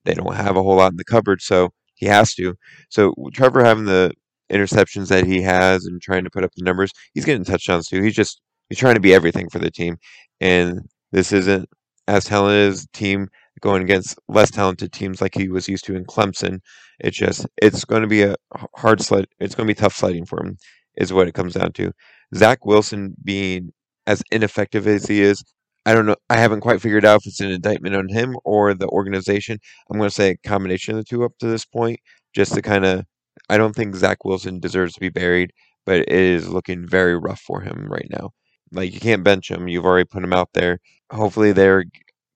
they 0.05 0.15
don't 0.15 0.35
have 0.35 0.57
a 0.57 0.63
whole 0.63 0.77
lot 0.77 0.93
in 0.93 0.97
the 0.97 1.05
cupboard, 1.05 1.41
so 1.43 1.71
he 1.97 2.07
has 2.07 2.35
to. 2.35 2.55
So 2.91 3.15
Trevor 3.35 3.65
having 3.65 3.85
the 3.87 4.13
interceptions 4.53 5.09
that 5.09 5.25
he 5.27 5.43
has 5.43 5.85
and 5.87 6.03
trying 6.03 6.25
to 6.25 6.31
put 6.31 6.45
up 6.45 6.53
the 6.57 6.65
numbers, 6.65 6.91
he's 7.15 7.25
getting 7.25 7.45
touchdowns 7.45 7.89
too. 7.89 8.03
He's 8.03 8.17
just 8.17 8.41
he's 8.69 8.79
trying 8.79 8.95
to 8.95 9.01
be 9.01 9.15
everything 9.15 9.49
for 9.51 9.61
the 9.61 9.71
team. 9.71 9.99
And 10.41 10.81
this 11.13 11.33
isn't 11.33 11.69
as 12.09 12.25
talented 12.25 12.73
as 12.73 12.87
team 12.93 13.29
going 13.61 13.83
against 13.83 14.19
less 14.29 14.51
talented 14.51 14.93
teams 14.93 15.21
like 15.21 15.35
he 15.35 15.49
was 15.49 15.69
used 15.69 15.85
to 15.87 15.97
in 15.97 16.05
Clemson. 16.05 16.61
It's 17.01 17.17
just 17.17 17.47
it's 17.61 17.85
going 17.85 18.03
to 18.03 18.09
be 18.09 18.23
a 18.23 18.37
hard 18.77 19.01
sled. 19.03 19.27
It's 19.41 19.55
going 19.55 19.67
to 19.67 19.75
be 19.75 19.81
tough 19.81 19.97
sledding 19.97 20.27
for 20.27 20.41
him, 20.41 20.57
is 20.97 21.13
what 21.13 21.29
it 21.29 21.35
comes 21.35 21.55
down 21.55 21.73
to. 21.73 21.93
Zach 22.35 22.65
Wilson 22.67 23.15
being 23.25 23.73
as 24.07 24.23
ineffective 24.31 24.87
as 24.87 25.07
he 25.07 25.23
is, 25.23 25.45
I 25.89 25.95
don't 25.95 26.05
know. 26.05 26.17
I 26.29 26.37
haven't 26.37 26.61
quite 26.61 26.83
figured 26.83 27.07
out 27.07 27.23
if 27.23 27.29
it's 27.29 27.41
an 27.41 27.51
indictment 27.51 27.97
on 27.97 28.09
him 28.11 28.37
or 28.45 28.75
the 28.75 28.89
organization. 28.89 29.59
I'm 29.91 29.97
going 29.97 30.11
to 30.11 30.15
say 30.15 30.31
a 30.31 30.49
combination 30.49 30.95
of 30.95 31.01
the 31.01 31.05
two 31.05 31.25
up 31.25 31.33
to 31.39 31.47
this 31.47 31.65
point, 31.65 31.99
just 32.35 32.53
to 32.55 32.61
kind 32.61 32.85
of. 32.85 33.05
I 33.49 33.57
don't 33.57 33.75
think 33.75 33.95
Zach 33.95 34.23
Wilson 34.25 34.61
deserves 34.61 34.93
to 34.95 35.01
be 35.01 35.09
buried, 35.09 35.53
but 35.87 36.01
it 36.01 36.11
is 36.11 36.51
looking 36.51 36.87
very 36.87 37.17
rough 37.17 37.41
for 37.41 37.63
him 37.63 37.87
right 37.89 38.07
now. 38.11 38.33
Like 38.71 38.93
you 38.93 39.01
can't 39.01 39.25
bench 39.25 39.51
him. 39.51 39.67
You've 39.69 39.87
already 39.87 40.05
put 40.05 40.23
him 40.23 40.35
out 40.35 40.51
there. 40.53 40.79
Hopefully 41.11 41.53
they're 41.53 41.85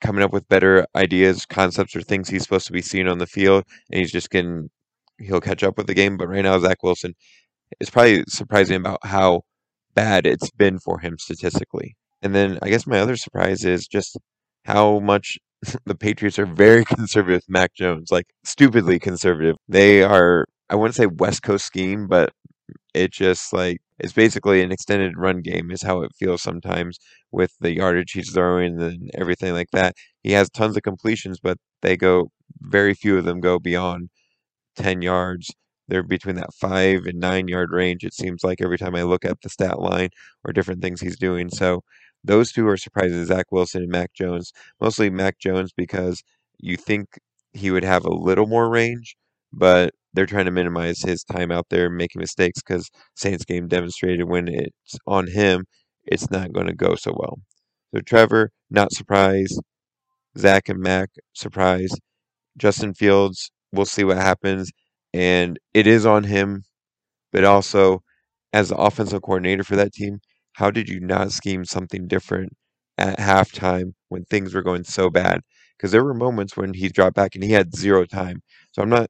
coming 0.02 0.23
up 0.23 0.32
with 0.32 0.49
better 0.49 0.87
ideas, 0.94 1.47
concepts, 1.47 1.97
or 1.97 2.02
things 2.02 2.28
he's 2.28 2.42
supposed 2.42 2.66
to 2.66 2.73
be 2.73 2.82
seeing 2.82 3.09
on 3.09 3.18
the 3.18 3.26
field, 3.26 3.64
and 3.90 4.00
he's 4.00 4.12
just 4.12 4.30
getting 4.30 4.68
he'll 5.18 5.40
catch 5.40 5.62
up 5.62 5.78
with 5.78 5.87
the 5.87 5.94
game. 5.94 6.16
But 6.16 6.28
right 6.28 6.42
now, 6.42 6.59
Zach 6.59 6.82
Wilson 6.82 7.14
is 7.80 7.90
probably 7.90 8.25
surprising 8.28 8.76
about 8.76 8.99
how 9.04 9.42
bad 9.94 10.26
it's 10.26 10.50
been 10.50 10.78
for 10.78 10.99
him 10.99 11.16
statistically. 11.18 11.97
And 12.23 12.35
then 12.35 12.59
I 12.62 12.68
guess 12.68 12.87
my 12.87 12.99
other 12.99 13.16
surprise 13.16 13.64
is 13.64 13.87
just 13.87 14.18
how 14.64 15.00
much 15.00 15.38
the 15.87 15.94
Patriots 15.94 16.38
are 16.38 16.47
very 16.47 16.85
conservative 16.97 17.38
with 17.38 17.50
Mac 17.50 17.75
Jones, 17.75 18.11
like 18.11 18.26
stupidly 18.44 18.99
conservative. 18.99 19.56
They 19.68 20.02
are 20.02 20.47
I 20.68 20.75
wouldn't 20.75 20.94
say 20.94 21.06
West 21.06 21.42
Coast 21.42 21.66
scheme, 21.66 22.06
but 22.06 22.30
it 22.94 23.12
just 23.12 23.52
like 23.52 23.80
it's 23.99 24.12
basically 24.12 24.62
an 24.62 24.72
extended 24.72 25.16
run 25.16 25.40
game 25.42 25.70
is 25.70 25.82
how 25.82 26.02
it 26.02 26.12
feels 26.18 26.42
sometimes 26.42 26.99
with 27.30 27.52
the 27.61 27.75
yardage 27.75 28.12
he's 28.12 28.32
throwing 28.32 28.80
and 28.82 29.11
everything 29.14 29.52
like 29.52 29.70
that. 29.72 29.94
He 30.22 30.32
has 30.32 30.50
tons 30.50 30.76
of 30.76 30.82
completions, 30.82 31.38
but 31.40 31.58
they 31.82 31.96
go 31.96 32.30
very 32.61 32.94
few 32.94 33.18
of 33.18 33.25
them 33.25 33.40
go 33.40 33.58
beyond 33.58 34.11
10 34.76 35.02
yards. 35.02 35.50
They're 35.88 36.02
between 36.02 36.37
that 36.37 36.54
five 36.54 37.06
and 37.06 37.18
nine 37.20 37.49
yard 37.49 37.70
range, 37.72 38.04
it 38.04 38.14
seems 38.14 38.44
like 38.44 38.61
every 38.62 38.78
time 38.78 38.94
I 38.94 39.02
look 39.02 39.25
at 39.25 39.40
the 39.42 39.49
stat 39.50 39.80
line 39.80 40.11
or 40.44 40.52
different 40.52 40.82
things 40.82 41.00
he's 41.00 41.18
doing. 41.18 41.50
So 41.50 41.82
those 42.25 42.52
two 42.52 42.66
are 42.68 42.76
surprises: 42.76 43.28
Zach 43.28 43.46
Wilson 43.52 43.82
and 43.82 43.90
Mac 43.92 44.12
Jones. 44.14 44.52
Mostly 44.80 45.11
Mac 45.11 45.38
Jones 45.38 45.72
because 45.76 46.22
you 46.58 46.76
think 46.76 47.18
he 47.52 47.70
would 47.70 47.84
have 47.84 48.04
a 48.04 48.14
little 48.14 48.46
more 48.46 48.68
range, 48.70 49.16
but 49.52 49.92
they're 50.14 50.26
trying 50.26 50.45
to 50.47 50.50
minimize 50.50 51.00
his 51.02 51.25
time 51.25 51.50
out 51.50 51.66
there 51.71 51.90
making 51.90 52.21
mistakes 52.21 52.61
because 52.62 52.90
Saints 53.16 53.45
game 53.45 53.69
demonstrated 53.69 54.28
when 54.28 54.49
it's 54.49 54.97
on 55.07 55.26
him, 55.28 55.64
it's 56.04 56.31
not 56.31 56.52
going 56.52 56.66
to 56.66 56.75
go 56.75 56.95
so 56.95 57.12
well. 57.16 57.38
So 57.95 58.00
Trevor, 58.02 58.50
not 58.71 58.92
surprised. 58.92 59.61
Zach 60.38 60.69
and 60.69 60.81
Mac, 60.81 61.11
surprised. 61.35 62.00
Justin 62.59 62.95
Fields, 62.95 63.50
we'll 63.73 63.87
see 63.87 64.04
what 64.04 64.16
happens. 64.19 64.71
And 65.14 65.59
it 65.75 65.87
is 65.87 66.07
on 66.07 66.25
him, 66.25 66.64
but 67.33 67.45
also 67.45 68.02
as 68.52 68.69
the 68.71 68.76
offensive 68.76 69.23
coordinator 69.23 69.64
for 69.64 69.76
that 69.76 69.92
team, 69.92 70.21
how 70.54 70.71
did 70.71 70.88
you 70.88 71.00
not 71.00 71.33
scheme 71.33 71.64
something 71.64 72.07
different 72.09 72.52
at 72.99 73.19
halftime 73.19 73.95
when 74.09 74.25
things 74.26 74.54
were 74.54 74.62
going 74.62 74.85
so 74.85 75.11
bad? 75.11 75.40
Because 75.76 75.92
there 75.92 76.04
were 76.04 76.14
moments 76.14 76.57
when 76.57 76.75
he 76.75 76.88
dropped 76.88 77.16
back 77.16 77.35
and 77.35 77.45
he 77.45 77.52
had 77.52 77.75
zero 77.76 78.04
time. 78.04 78.42
So 78.73 78.83
I'm 78.83 78.90
not 78.90 79.09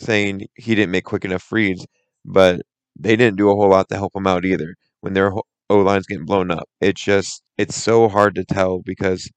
saying 0.00 0.46
he 0.56 0.74
didn't 0.74 0.92
make 0.92 1.04
quick 1.04 1.24
enough 1.24 1.50
reads, 1.52 1.86
but 2.24 2.62
they 2.98 3.16
didn't 3.16 3.36
do 3.38 3.50
a 3.50 3.54
whole 3.54 3.70
lot 3.70 3.88
to 3.90 3.96
help 3.96 4.14
him 4.16 4.26
out 4.26 4.44
either 4.44 4.74
when 5.00 5.14
their 5.14 5.32
O 5.70 5.78
line's 5.78 6.06
getting 6.06 6.24
blown 6.26 6.50
up. 6.50 6.68
It's 6.80 7.02
just 7.02 7.42
it's 7.58 7.76
so 7.76 8.08
hard 8.08 8.34
to 8.36 8.44
tell 8.44 8.80
because 8.80 9.30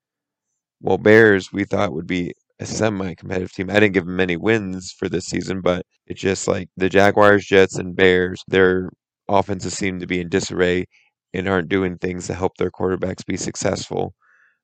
well, 0.80 0.98
Bears 0.98 1.52
we 1.52 1.64
thought 1.64 1.92
would 1.92 2.06
be 2.06 2.32
a 2.60 2.66
semi-competitive 2.66 3.52
team. 3.52 3.70
I 3.70 3.74
didn't 3.74 3.94
give 3.94 4.06
them 4.06 4.16
many 4.16 4.36
wins 4.36 4.92
for 4.98 5.08
this 5.08 5.26
season, 5.26 5.60
but 5.60 5.84
it's 6.06 6.20
just 6.20 6.46
like 6.48 6.68
the 6.76 6.88
Jaguars, 6.88 7.46
Jets, 7.46 7.76
and 7.78 7.96
Bears. 7.96 8.42
Their 8.48 8.90
offenses 9.28 9.74
seem 9.76 9.98
to 10.00 10.06
be 10.06 10.20
in 10.20 10.28
disarray 10.28 10.86
and 11.32 11.48
aren't 11.48 11.68
doing 11.68 11.98
things 11.98 12.26
to 12.28 12.34
help 12.34 12.56
their 12.58 12.70
quarterbacks 12.70 13.24
be 13.26 13.36
successful 13.36 14.14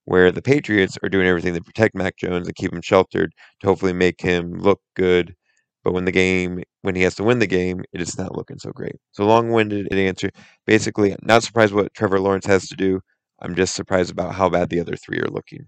where 0.05 0.33
the 0.33 0.43
Patriots 0.43 0.99
are 1.03 1.09
doing 1.09 1.27
everything 1.27 1.55
to 1.55 1.63
protect 1.63 1.95
Mac 1.95 2.17
Jones 2.19 2.47
and 2.47 2.57
keep 2.57 2.73
him 2.73 2.83
sheltered 2.83 3.33
to 3.61 3.67
hopefully 3.69 3.93
make 3.93 4.21
him 4.21 4.53
look 4.59 4.81
good. 4.97 5.35
But 5.83 5.93
when 5.93 6.05
the 6.05 6.13
game, 6.13 6.63
when 6.83 6.95
he 6.95 7.03
has 7.03 7.15
to 7.17 7.25
win 7.25 7.39
the 7.39 7.47
game, 7.47 7.83
it 7.93 8.01
is 8.01 8.19
not 8.19 8.37
looking 8.37 8.59
so 8.59 8.71
great. 8.71 8.97
So 9.13 9.25
long-winded 9.25 9.93
answer. 9.93 10.31
Basically, 10.67 11.17
not 11.23 11.43
surprised 11.43 11.73
what 11.73 11.95
Trevor 11.95 12.21
Lawrence 12.21 12.47
has 12.47 12.69
to 12.69 12.77
do. 12.77 13.01
I'm 13.41 13.55
just 13.55 13.75
surprised 13.75 14.11
about 14.11 14.35
how 14.35 14.51
bad 14.51 14.69
the 14.69 14.81
other 14.81 14.97
three 14.97 15.19
are 15.19 15.31
looking. 15.31 15.67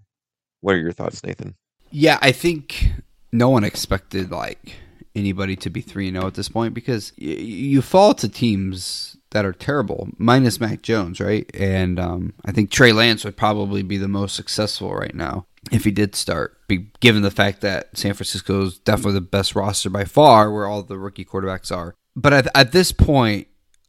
What 0.61 0.75
are 0.75 0.79
your 0.79 0.91
thoughts, 0.91 1.23
Nathan? 1.23 1.55
Yeah, 1.89 2.19
I 2.21 2.31
think 2.31 2.91
no 3.31 3.49
one 3.49 3.63
expected 3.63 4.31
like 4.31 4.75
anybody 5.15 5.55
to 5.55 5.69
be 5.69 5.81
three 5.81 6.07
and 6.07 6.15
zero 6.15 6.27
at 6.27 6.35
this 6.35 6.49
point 6.49 6.73
because 6.73 7.13
y- 7.19 7.27
you 7.27 7.81
fall 7.81 8.13
to 8.15 8.29
teams 8.29 9.17
that 9.31 9.45
are 9.45 9.53
terrible, 9.53 10.09
minus 10.17 10.59
Mac 10.59 10.83
Jones, 10.83 11.19
right? 11.19 11.49
And 11.55 11.99
um, 11.99 12.33
I 12.45 12.51
think 12.51 12.69
Trey 12.69 12.91
Lance 12.91 13.25
would 13.25 13.37
probably 13.37 13.81
be 13.81 13.97
the 13.97 14.07
most 14.07 14.35
successful 14.35 14.93
right 14.93 15.13
now 15.15 15.47
if 15.71 15.83
he 15.83 15.91
did 15.91 16.15
start, 16.15 16.57
be, 16.67 16.89
given 16.99 17.21
the 17.21 17.31
fact 17.31 17.61
that 17.61 17.97
San 17.97 18.13
Francisco 18.13 18.63
is 18.63 18.79
definitely 18.79 19.13
the 19.13 19.21
best 19.21 19.55
roster 19.55 19.89
by 19.89 20.05
far, 20.05 20.51
where 20.51 20.65
all 20.65 20.83
the 20.83 20.97
rookie 20.97 21.25
quarterbacks 21.25 21.75
are. 21.75 21.95
But 22.15 22.33
at, 22.33 22.47
at 22.55 22.71
this 22.71 22.91
point, 22.91 23.47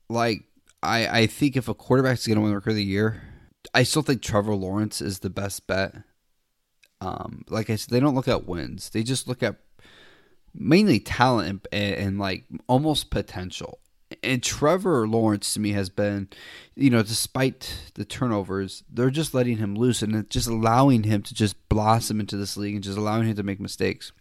like 0.09 0.45
I, 0.83 1.21
I 1.21 1.27
think 1.27 1.57
if 1.57 1.69
a 1.69 1.75
quarterback's 1.75 2.27
going 2.27 2.37
to 2.37 2.43
win 2.43 2.51
the 2.51 2.57
Rookie 2.57 2.71
of 2.71 2.77
the 2.77 2.85
Year, 2.85 3.23
I 3.73 3.83
still 3.83 4.03
think 4.03 4.23
Trevor 4.23 4.55
Lawrence 4.55 5.01
is 5.01 5.21
the 5.21 5.31
best 5.31 5.67
bet. 5.67 5.95
Um, 7.01 7.45
like 7.49 7.71
I 7.71 7.77
said, 7.77 7.91
they 7.91 8.01
don't 8.01 8.15
look 8.15 8.29
at 8.29 8.47
wins; 8.47 8.91
they 8.91 9.03
just 9.03 9.27
look 9.27 9.43
at 9.43 9.57
mainly 10.55 11.01
talent 11.01 11.67
and, 11.73 11.95
and 11.95 12.19
like 12.19 12.45
almost 12.69 13.11
potential 13.11 13.79
and 14.23 14.43
Trevor 14.43 15.07
Lawrence 15.07 15.55
to 15.55 15.61
me 15.61 15.73
has 15.73 15.89
been, 15.89 16.29
you 16.75 16.91
know, 16.91 17.03
despite 17.03 17.91
the 17.95 18.05
turnovers, 18.05 18.83
they're 18.93 19.11
just 19.11 19.35
letting 19.35 19.59
him 19.59 19.75
loose 19.75 20.03
and 20.03 20.29
just 20.31 20.49
allowing 20.49 21.05
him 21.05 21.23
to 21.23 21.35
just 21.35 21.69
blossom 21.69 22.21
into 22.21 22.37
this 22.37 22.57
league 22.57 22.75
and 22.75 22.85
just 22.85 22.99
allowing 22.99 23.27
him 23.27 23.37
to 23.37 23.43
make 23.43 23.61
mistakes. 23.61 24.13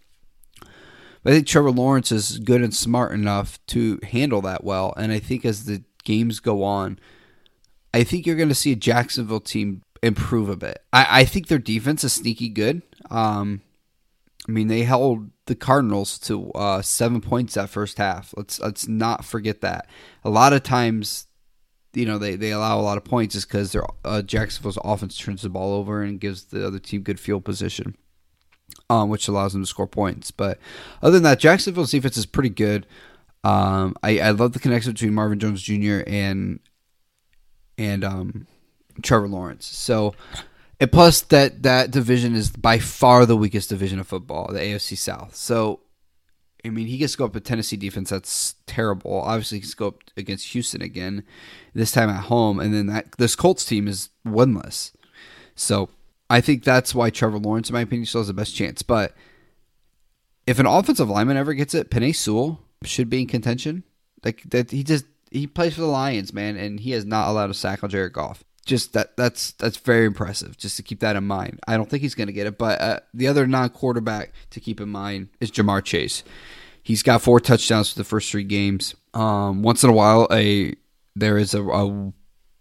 But 1.24 1.32
I 1.32 1.36
think 1.36 1.48
Trevor 1.48 1.72
Lawrence 1.72 2.12
is 2.12 2.40
good 2.40 2.62
and 2.62 2.74
smart 2.74 3.14
enough 3.14 3.58
to 3.68 4.00
handle 4.04 4.42
that 4.42 4.64
well. 4.64 4.94
And 4.98 5.12
I 5.12 5.20
think 5.20 5.46
as 5.46 5.66
the 5.66 5.84
games 6.04 6.40
go 6.40 6.64
on, 6.64 7.00
I 7.94 8.04
think 8.04 8.26
you're 8.26 8.36
going 8.36 8.50
to 8.50 8.56
see 8.56 8.72
a 8.72 8.76
Jacksonville 8.76 9.40
team 9.40 9.84
improve 10.02 10.50
a 10.50 10.58
bit. 10.58 10.84
I, 10.92 11.08
I 11.22 11.26
think 11.26 11.48
their 11.48 11.60
defense 11.60 12.04
is 12.04 12.14
sneaky 12.14 12.50
good. 12.50 12.82
Um, 13.10 13.62
I 14.48 14.52
mean, 14.52 14.68
they 14.68 14.84
held 14.84 15.30
the 15.46 15.56
Cardinals 15.56 16.20
to 16.20 16.52
uh, 16.52 16.82
seven 16.82 17.22
points 17.22 17.54
that 17.54 17.70
first 17.70 17.98
half. 17.98 18.34
Let's 18.36 18.60
let's 18.60 18.88
not 18.88 19.24
forget 19.24 19.62
that. 19.62 19.88
A 20.24 20.30
lot 20.30 20.54
of 20.54 20.64
times, 20.64 21.28
you 21.94 22.06
know, 22.06 22.18
they, 22.18 22.36
they 22.36 22.52
allow 22.52 22.80
a 22.80 22.82
lot 22.82 22.98
of 22.98 23.06
points 23.06 23.36
just 23.36 23.48
because 23.48 23.72
their 23.72 23.84
uh, 24.04 24.22
Jacksonville's 24.22 24.78
offense 24.84 25.18
turns 25.18 25.44
the 25.44 25.50
ball 25.50 25.74
over 25.74 26.02
and 26.02 26.20
gives 26.20 26.46
the 26.46 26.66
other 26.66 26.80
team 26.80 27.02
good 27.04 27.20
field 27.20 27.46
position, 27.46 27.96
um, 28.90 29.10
which 29.10 29.28
allows 29.28 29.54
them 29.54 29.62
to 29.62 29.68
score 29.68 29.88
points. 29.88 30.32
But 30.32 30.60
other 31.02 31.14
than 31.14 31.24
that, 31.24 31.40
Jacksonville's 31.40 31.92
defense 31.92 32.18
is 32.18 32.26
pretty 32.26 32.50
good. 32.50 32.86
Um, 33.46 33.96
I, 34.04 34.20
I 34.20 34.32
love 34.32 34.54
the 34.54 34.60
connection 34.60 34.94
between 34.94 35.14
Marvin 35.14 35.40
Jones 35.40 35.62
Jr. 35.62 36.02
and 36.08 36.60
and 37.78 38.04
um, 38.04 38.48
Trevor 39.02 39.28
Lawrence. 39.28 39.66
So 39.66 40.16
and 40.84 40.92
plus, 40.92 41.22
that 41.22 41.64
that 41.64 41.92
division 41.92 42.36
is 42.36 42.50
by 42.50 42.78
far 42.78 43.26
the 43.26 43.38
weakest 43.38 43.70
division 43.70 44.00
of 44.00 44.08
football, 44.08 44.52
the 44.52 44.60
AFC 44.60 44.98
South. 44.98 45.34
So 45.34 45.80
I 46.66 46.72
mean, 46.72 46.88
he 46.88 46.98
gets 46.98 47.14
to 47.14 47.20
go 47.20 47.26
up 47.26 47.38
a 47.38 47.40
Tennessee 47.40 47.78
defense 47.78 48.10
that's 48.10 48.56
terrible. 48.68 49.22
Obviously, 49.22 49.60
he 49.60 49.62
gets 49.62 49.72
to 49.72 49.78
go 49.78 49.88
up 49.88 50.02
against 50.18 50.48
Houston 50.48 50.82
again, 50.82 51.24
this 51.74 51.94
time 51.94 52.10
at 52.10 52.26
home, 52.26 52.60
and 52.60 52.74
then 52.74 52.88
that 52.88 53.14
this 53.18 53.34
Colts 53.38 53.64
team 53.64 53.88
is 53.88 54.10
winless. 54.28 54.92
So 55.56 55.88
I 56.30 56.42
think 56.42 56.66
that's 56.66 56.94
why 56.94 57.10
Trevor 57.10 57.40
Lawrence, 57.40 57.70
in 57.70 57.76
my 57.76 57.82
opinion, 57.82 58.06
still 58.06 58.20
has 58.20 58.28
the 58.28 58.34
best 58.34 58.54
chance. 58.54 58.82
But 58.82 59.16
if 60.46 60.60
an 60.60 60.66
offensive 60.66 61.10
lineman 61.10 61.38
ever 61.38 61.54
gets 61.54 61.74
it, 61.74 61.90
Penei 61.90 62.14
Sewell 62.14 62.60
should 62.84 63.10
be 63.10 63.22
in 63.22 63.28
contention. 63.28 63.86
Like 64.26 64.44
that, 64.50 64.72
he 64.72 64.84
just 64.84 65.06
he 65.32 65.48
plays 65.48 65.76
for 65.76 65.82
the 65.82 65.88
Lions, 65.88 66.34
man, 66.34 66.58
and 66.58 66.82
he 66.82 66.92
has 66.92 67.06
not 67.06 67.30
allowed 67.30 67.52
a 67.52 67.54
sack 67.54 67.86
on 67.86 67.90
Jared 67.90 68.12
Goff. 68.12 68.44
Just 68.66 68.94
that 68.94 69.18
that's 69.18 69.52
that's 69.52 69.78
very 69.78 70.06
impressive. 70.06 70.58
Just 70.58 70.78
to 70.78 70.84
keep 70.84 71.02
that 71.02 71.16
in 71.16 71.26
mind. 71.26 71.60
I 71.68 71.76
don't 71.76 71.90
think 71.90 72.02
he's 72.02 72.16
going 72.16 72.28
to 72.28 72.34
get 72.34 72.48
it, 72.48 72.58
but 72.58 72.80
uh, 72.80 73.00
the 73.14 73.28
other 73.28 73.46
non-quarterback 73.46 74.32
to 74.52 74.60
keep 74.60 74.80
in 74.80 74.90
mind 74.90 75.30
is 75.42 75.52
Ja'Marr 75.52 75.84
Chase. 75.84 76.24
He's 76.82 77.04
got 77.04 77.22
four 77.22 77.40
touchdowns 77.40 77.92
for 77.92 78.00
the 78.00 78.04
first 78.06 78.32
three 78.32 78.44
games. 78.44 78.96
Um, 79.14 79.64
once 79.64 79.84
in 79.84 79.90
a 79.90 79.94
while, 79.94 80.28
a 80.32 80.76
there 81.16 81.38
is 81.38 81.54
a, 81.54 81.64
a 81.64 82.14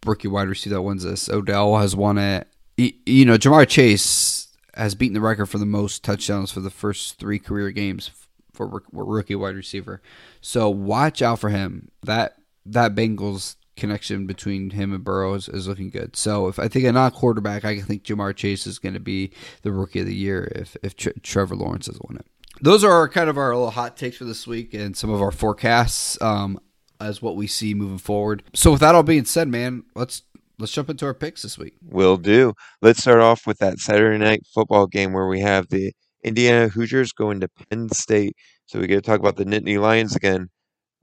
rookie 0.04 0.28
wide 0.28 0.49
receiver 0.49 0.75
that 0.75 0.82
wins 0.82 1.04
this. 1.04 1.28
Odell 1.28 1.76
has 1.78 1.94
won 1.94 2.18
it. 2.18 2.49
He, 2.76 3.00
you 3.06 3.25
know, 3.25 3.37
Ja'Marr 3.37 3.68
Chase 3.68 4.49
has 4.75 4.94
beaten 4.94 5.14
the 5.14 5.21
record 5.21 5.47
for 5.47 5.59
the 5.59 5.66
most 5.66 6.02
touchdowns 6.02 6.50
for 6.50 6.61
the 6.61 6.71
first 6.71 7.18
three 7.18 7.38
career 7.38 7.71
games 7.71 8.11
for 8.52 8.82
rookie 8.92 9.35
wide 9.35 9.54
receiver. 9.54 10.02
So 10.40 10.68
watch 10.68 11.23
out 11.23 11.38
for 11.38 11.50
him. 11.50 11.90
That 12.02 12.37
that 12.66 12.94
Bengals 12.94 13.56
connection 13.76 14.26
between 14.26 14.70
him 14.70 14.92
and 14.92 15.02
Burrows 15.02 15.48
is 15.48 15.66
looking 15.66 15.90
good. 15.90 16.16
So 16.16 16.48
if 16.48 16.58
I 16.58 16.68
think 16.68 16.84
a 16.84 17.10
quarterback, 17.10 17.64
I 17.64 17.80
think 17.80 18.04
Ja'Marr 18.04 18.36
Chase 18.36 18.66
is 18.66 18.78
going 18.78 18.94
to 18.94 19.00
be 19.00 19.32
the 19.62 19.72
rookie 19.72 20.00
of 20.00 20.06
the 20.06 20.14
year 20.14 20.52
if 20.54 20.76
if 20.82 20.96
Tr- 20.96 21.10
Trevor 21.22 21.56
Lawrence 21.56 21.86
has 21.86 21.98
win 22.08 22.18
it. 22.18 22.26
Those 22.60 22.84
are 22.84 23.08
kind 23.08 23.30
of 23.30 23.38
our 23.38 23.54
little 23.54 23.70
hot 23.70 23.96
takes 23.96 24.18
for 24.18 24.24
this 24.24 24.46
week 24.46 24.74
and 24.74 24.96
some 24.96 25.10
of 25.10 25.22
our 25.22 25.32
forecasts 25.32 26.20
um, 26.20 26.60
as 27.00 27.22
what 27.22 27.34
we 27.34 27.46
see 27.46 27.74
moving 27.74 27.98
forward. 27.98 28.42
So 28.54 28.72
with 28.72 28.80
that 28.80 28.94
all 28.94 29.02
being 29.02 29.24
said, 29.24 29.48
man, 29.48 29.84
let's 29.94 30.22
let's 30.58 30.72
jump 30.72 30.90
into 30.90 31.06
our 31.06 31.14
picks 31.14 31.42
this 31.42 31.58
week. 31.58 31.74
We'll 31.82 32.18
do. 32.18 32.52
Let's 32.82 33.00
start 33.00 33.20
off 33.20 33.46
with 33.46 33.58
that 33.58 33.78
Saturday 33.78 34.18
night 34.18 34.42
football 34.54 34.86
game 34.86 35.12
where 35.12 35.26
we 35.26 35.40
have 35.40 35.68
the 35.68 35.92
Indiana 36.22 36.68
Hoosiers 36.68 37.12
going 37.12 37.40
to 37.40 37.48
Penn 37.48 37.88
State. 37.88 38.36
So 38.66 38.78
we 38.78 38.86
get 38.86 38.96
to 38.96 39.02
talk 39.02 39.18
about 39.18 39.36
the 39.36 39.44
Nittany 39.44 39.80
Lions 39.80 40.14
again. 40.14 40.48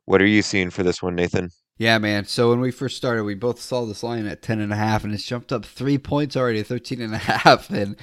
What 0.06 0.22
are 0.22 0.28
you 0.28 0.42
seeing 0.42 0.70
for 0.70 0.84
this 0.84 1.04
one, 1.04 1.16
Nathan? 1.16 1.50
Yeah, 1.80 1.98
man. 1.98 2.26
So 2.26 2.50
when 2.50 2.60
we 2.60 2.72
first 2.72 2.98
started, 2.98 3.24
we 3.24 3.36
both 3.36 3.62
saw 3.62 3.86
this 3.86 4.04
line 4.04 4.26
at 4.28 4.42
10 4.42 4.60
and 4.60 4.74
a 4.74 4.76
half 4.76 5.06
and 5.06 5.14
it's 5.14 5.24
jumped 5.24 5.54
up 5.54 5.66
3 5.66 5.98
points 5.98 6.36
already, 6.36 6.62
13 6.62 7.02
and 7.02 7.16
a 7.16 7.18
half 7.18 7.70
and 7.70 7.96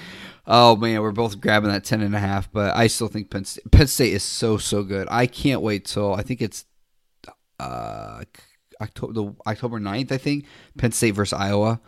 oh 0.46 0.76
man, 0.76 1.02
we're 1.02 1.12
both 1.12 1.42
grabbing 1.42 1.70
that 1.70 1.84
10 1.84 2.00
and 2.00 2.16
a 2.16 2.18
half, 2.18 2.50
but 2.50 2.74
I 2.74 2.86
still 2.86 3.08
think 3.08 3.30
Penn 3.30 3.44
State, 3.44 3.70
Penn 3.70 3.86
State 3.86 4.14
is 4.14 4.22
so 4.22 4.56
so 4.56 4.82
good. 4.82 5.06
I 5.10 5.26
can't 5.26 5.60
wait 5.60 5.84
till 5.84 6.14
I 6.14 6.22
think 6.22 6.40
it's 6.40 6.64
uh 7.60 8.24
October 8.80 9.12
the 9.12 9.34
October 9.46 9.78
9th, 9.78 10.10
I 10.10 10.18
think, 10.18 10.46
Penn 10.78 10.92
State 10.92 11.10
versus 11.10 11.38
Iowa. 11.38 11.78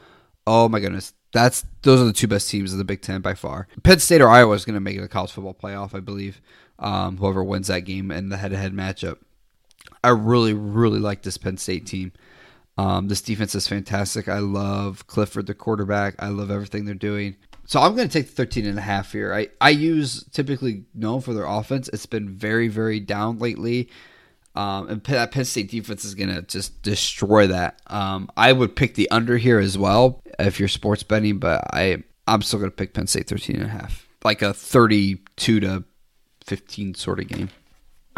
Oh 0.47 0.69
my 0.69 0.81
goodness. 0.81 1.15
That's 1.33 1.65
those 1.83 2.03
are 2.03 2.05
the 2.05 2.13
two 2.13 2.29
best 2.29 2.51
teams 2.51 2.71
of 2.73 2.79
the 2.79 2.85
Big 2.85 3.01
10 3.01 3.23
by 3.23 3.33
far. 3.33 3.67
Penn 3.83 3.99
State 3.99 4.21
or 4.21 4.29
Iowa 4.29 4.55
is 4.55 4.67
going 4.67 4.75
to 4.75 4.81
make 4.81 4.97
it 4.97 5.03
a 5.03 5.09
college 5.09 5.33
football 5.33 5.55
playoff, 5.55 5.95
I 5.95 6.01
believe. 6.01 6.43
Um, 6.79 7.17
whoever 7.17 7.43
wins 7.43 7.69
that 7.69 7.81
game 7.81 8.11
and 8.11 8.31
the 8.31 8.37
head-to-head 8.37 8.73
matchup. 8.73 9.19
I 10.03 10.11
really, 10.11 10.53
really 10.53 11.01
like 11.01 11.23
this 11.23 11.39
Penn 11.39 11.57
State 11.57 11.87
team. 11.87 12.13
Um, 12.77 13.09
this 13.09 13.21
defense 13.21 13.55
is 13.55 13.67
fantastic. 13.67 14.29
I 14.29 14.39
love 14.39 15.07
Clifford, 15.09 15.47
the 15.47 15.55
quarterback. 15.55 16.15
I 16.21 16.29
love 16.29 16.51
everything 16.51 16.85
they're 16.85 16.95
doing. 16.95 17.37
So 17.67 17.81
I'm 17.81 17.95
going 17.97 18.09
to 18.09 18.13
take 18.13 18.29
the 18.29 18.35
13 18.35 18.67
and 18.67 18.79
a 18.79 18.83
half 18.83 19.13
here. 19.13 19.35
I, 19.61 19.69
IU 19.71 20.05
typically 20.33 20.85
known 20.95 21.21
for 21.21 21.35
their 21.35 21.45
offense. 21.45 21.91
It's 21.93 22.07
been 22.07 22.31
very, 22.31 22.69
very 22.69 23.01
down 23.01 23.39
lately. 23.39 23.91
Um, 24.55 24.89
and 24.89 25.05
that 25.05 25.33
Penn 25.33 25.45
State 25.45 25.71
defense 25.71 26.05
is 26.05 26.15
going 26.15 26.35
to 26.35 26.43
just 26.43 26.81
destroy 26.83 27.49
that. 27.49 27.83
Um, 27.89 28.31
I 28.37 28.53
would 28.53 28.75
pick 28.75 28.95
the 28.95 29.11
under 29.11 29.37
here 29.37 29.59
as 29.59 29.77
well 29.77 30.23
if 30.39 30.59
you're 30.59 30.69
sports 30.69 31.03
betting, 31.03 31.39
but 31.39 31.63
I, 31.73 32.03
I'm 32.27 32.43
still 32.43 32.59
going 32.59 32.71
to 32.71 32.77
pick 32.77 32.95
Penn 32.95 33.07
State 33.07 33.29
13 33.29 33.57
and 33.57 33.67
a 33.67 33.69
half. 33.69 34.09
Like 34.25 34.41
a 34.41 34.55
32 34.55 35.61
to 35.61 35.85
15 36.45 36.95
sort 36.95 37.21
of 37.21 37.29
game. 37.29 37.51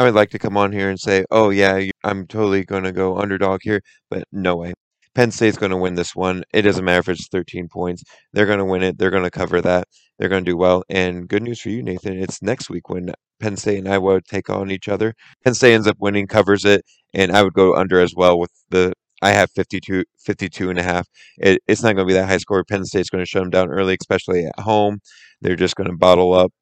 I 0.01 0.05
would 0.05 0.15
like 0.15 0.31
to 0.31 0.39
come 0.39 0.57
on 0.57 0.73
here 0.73 0.89
and 0.89 0.99
say, 0.99 1.27
oh, 1.31 1.51
yeah, 1.51 1.91
I'm 2.05 2.27
totally 2.27 2.65
going 2.65 2.85
to 2.85 2.93
go 2.93 3.19
underdog 3.19 3.61
here, 3.63 3.83
but 4.09 4.25
no 4.33 4.57
way. 4.57 4.73
Penn 5.15 5.31
State's 5.31 5.59
going 5.59 5.73
to 5.73 5.77
win 5.77 5.95
this 5.95 6.17
one. 6.17 6.43
It 6.55 6.63
doesn't 6.63 6.87
matter 6.87 7.01
if 7.01 7.11
it's 7.11 7.29
13 7.29 7.69
points. 7.69 8.03
They're 8.33 8.47
going 8.47 8.61
to 8.61 8.65
win 8.65 8.83
it. 8.83 8.97
They're 8.97 9.11
going 9.11 9.25
to 9.25 9.31
cover 9.31 9.61
that. 9.61 9.89
They're 10.19 10.31
going 10.31 10.43
to 10.43 10.51
do 10.51 10.57
well. 10.57 10.85
And 10.89 11.29
good 11.29 11.43
news 11.43 11.61
for 11.61 11.69
you, 11.69 11.83
Nathan. 11.83 12.17
It's 12.17 12.41
next 12.41 12.71
week 12.71 12.89
when 12.89 13.13
Penn 13.41 13.59
State 13.59 13.77
and 13.77 13.87
Iowa 13.87 14.23
take 14.23 14.49
on 14.49 14.71
each 14.71 14.89
other. 14.89 15.13
Penn 15.45 15.53
State 15.53 15.75
ends 15.75 15.87
up 15.87 15.99
winning, 15.99 16.27
covers 16.27 16.65
it, 16.65 16.83
and 17.13 17.33
I 17.33 17.43
would 17.43 17.53
go 17.53 17.77
under 17.77 18.01
as 18.01 18.15
well 18.17 18.39
with 18.39 18.53
the. 18.71 18.95
I 19.21 19.33
have 19.33 19.51
52, 19.51 20.05
52 20.19 20.71
and 20.71 20.79
a 20.79 20.83
half. 20.83 21.07
It, 21.37 21.61
it's 21.69 21.83
not 21.83 21.95
going 21.95 22.09
to 22.09 22.11
be 22.11 22.15
that 22.15 22.27
high 22.27 22.39
score. 22.39 22.65
Penn 22.65 22.87
State's 22.87 23.11
going 23.11 23.23
to 23.23 23.29
shut 23.29 23.43
them 23.43 23.51
down 23.51 23.69
early, 23.69 23.99
especially 24.01 24.47
at 24.47 24.61
home. 24.61 25.01
They're 25.43 25.57
just 25.57 25.77
going 25.77 25.91
to 25.91 25.97
bottle 25.97 26.33
up 26.33 26.55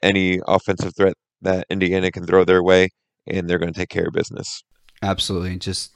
any 0.00 0.38
offensive 0.46 0.94
threat 0.96 1.14
that 1.42 1.66
Indiana 1.70 2.10
can 2.10 2.26
throw 2.26 2.44
their 2.44 2.62
way, 2.62 2.90
and 3.26 3.48
they're 3.48 3.58
going 3.58 3.72
to 3.72 3.78
take 3.78 3.90
care 3.90 4.06
of 4.06 4.14
business. 4.14 4.62
Absolutely. 5.02 5.58
Just 5.58 5.92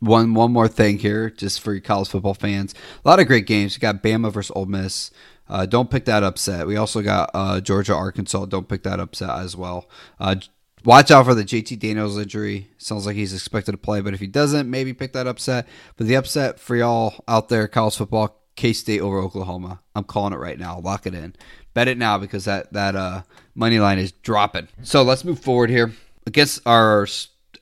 one 0.00 0.34
one 0.34 0.52
more 0.52 0.68
thing 0.68 0.98
here, 0.98 1.30
just 1.30 1.60
for 1.60 1.78
college 1.80 2.08
football 2.08 2.34
fans. 2.34 2.74
A 3.04 3.08
lot 3.08 3.20
of 3.20 3.28
great 3.28 3.46
games. 3.46 3.74
You 3.74 3.80
got 3.80 4.02
Bama 4.02 4.32
versus 4.32 4.52
Ole 4.56 4.66
Miss. 4.66 5.10
Uh, 5.48 5.66
don't 5.66 5.90
pick 5.90 6.06
that 6.06 6.22
upset. 6.22 6.66
We 6.66 6.76
also 6.76 7.02
got 7.02 7.30
uh, 7.34 7.60
Georgia 7.60 7.94
Arkansas. 7.94 8.46
Don't 8.46 8.68
pick 8.68 8.82
that 8.82 9.00
upset 9.00 9.30
as 9.30 9.56
well. 9.56 9.88
Uh, 10.18 10.36
watch 10.84 11.10
out 11.10 11.26
for 11.26 11.34
the 11.34 11.44
JT 11.44 11.78
Daniels 11.78 12.18
injury. 12.18 12.70
Sounds 12.78 13.06
like 13.06 13.16
he's 13.16 13.34
expected 13.34 13.72
to 13.72 13.78
play, 13.78 14.00
but 14.00 14.14
if 14.14 14.20
he 14.20 14.26
doesn't, 14.26 14.68
maybe 14.68 14.92
pick 14.92 15.12
that 15.12 15.26
upset. 15.26 15.68
But 15.96 16.06
the 16.06 16.16
upset 16.16 16.58
for 16.58 16.74
y'all 16.74 17.14
out 17.28 17.48
there, 17.48 17.68
college 17.68 17.96
football, 17.96 18.41
K 18.56 18.72
State 18.72 19.00
over 19.00 19.18
Oklahoma. 19.18 19.80
I'm 19.94 20.04
calling 20.04 20.32
it 20.32 20.38
right 20.38 20.58
now. 20.58 20.78
Lock 20.78 21.06
it 21.06 21.14
in. 21.14 21.34
Bet 21.74 21.88
it 21.88 21.98
now 21.98 22.18
because 22.18 22.44
that 22.44 22.72
that 22.72 22.96
uh, 22.96 23.22
money 23.54 23.78
line 23.78 23.98
is 23.98 24.12
dropping. 24.12 24.68
So 24.82 25.02
let's 25.02 25.24
move 25.24 25.40
forward 25.40 25.70
here 25.70 25.92
against 26.26 26.60
our 26.66 27.06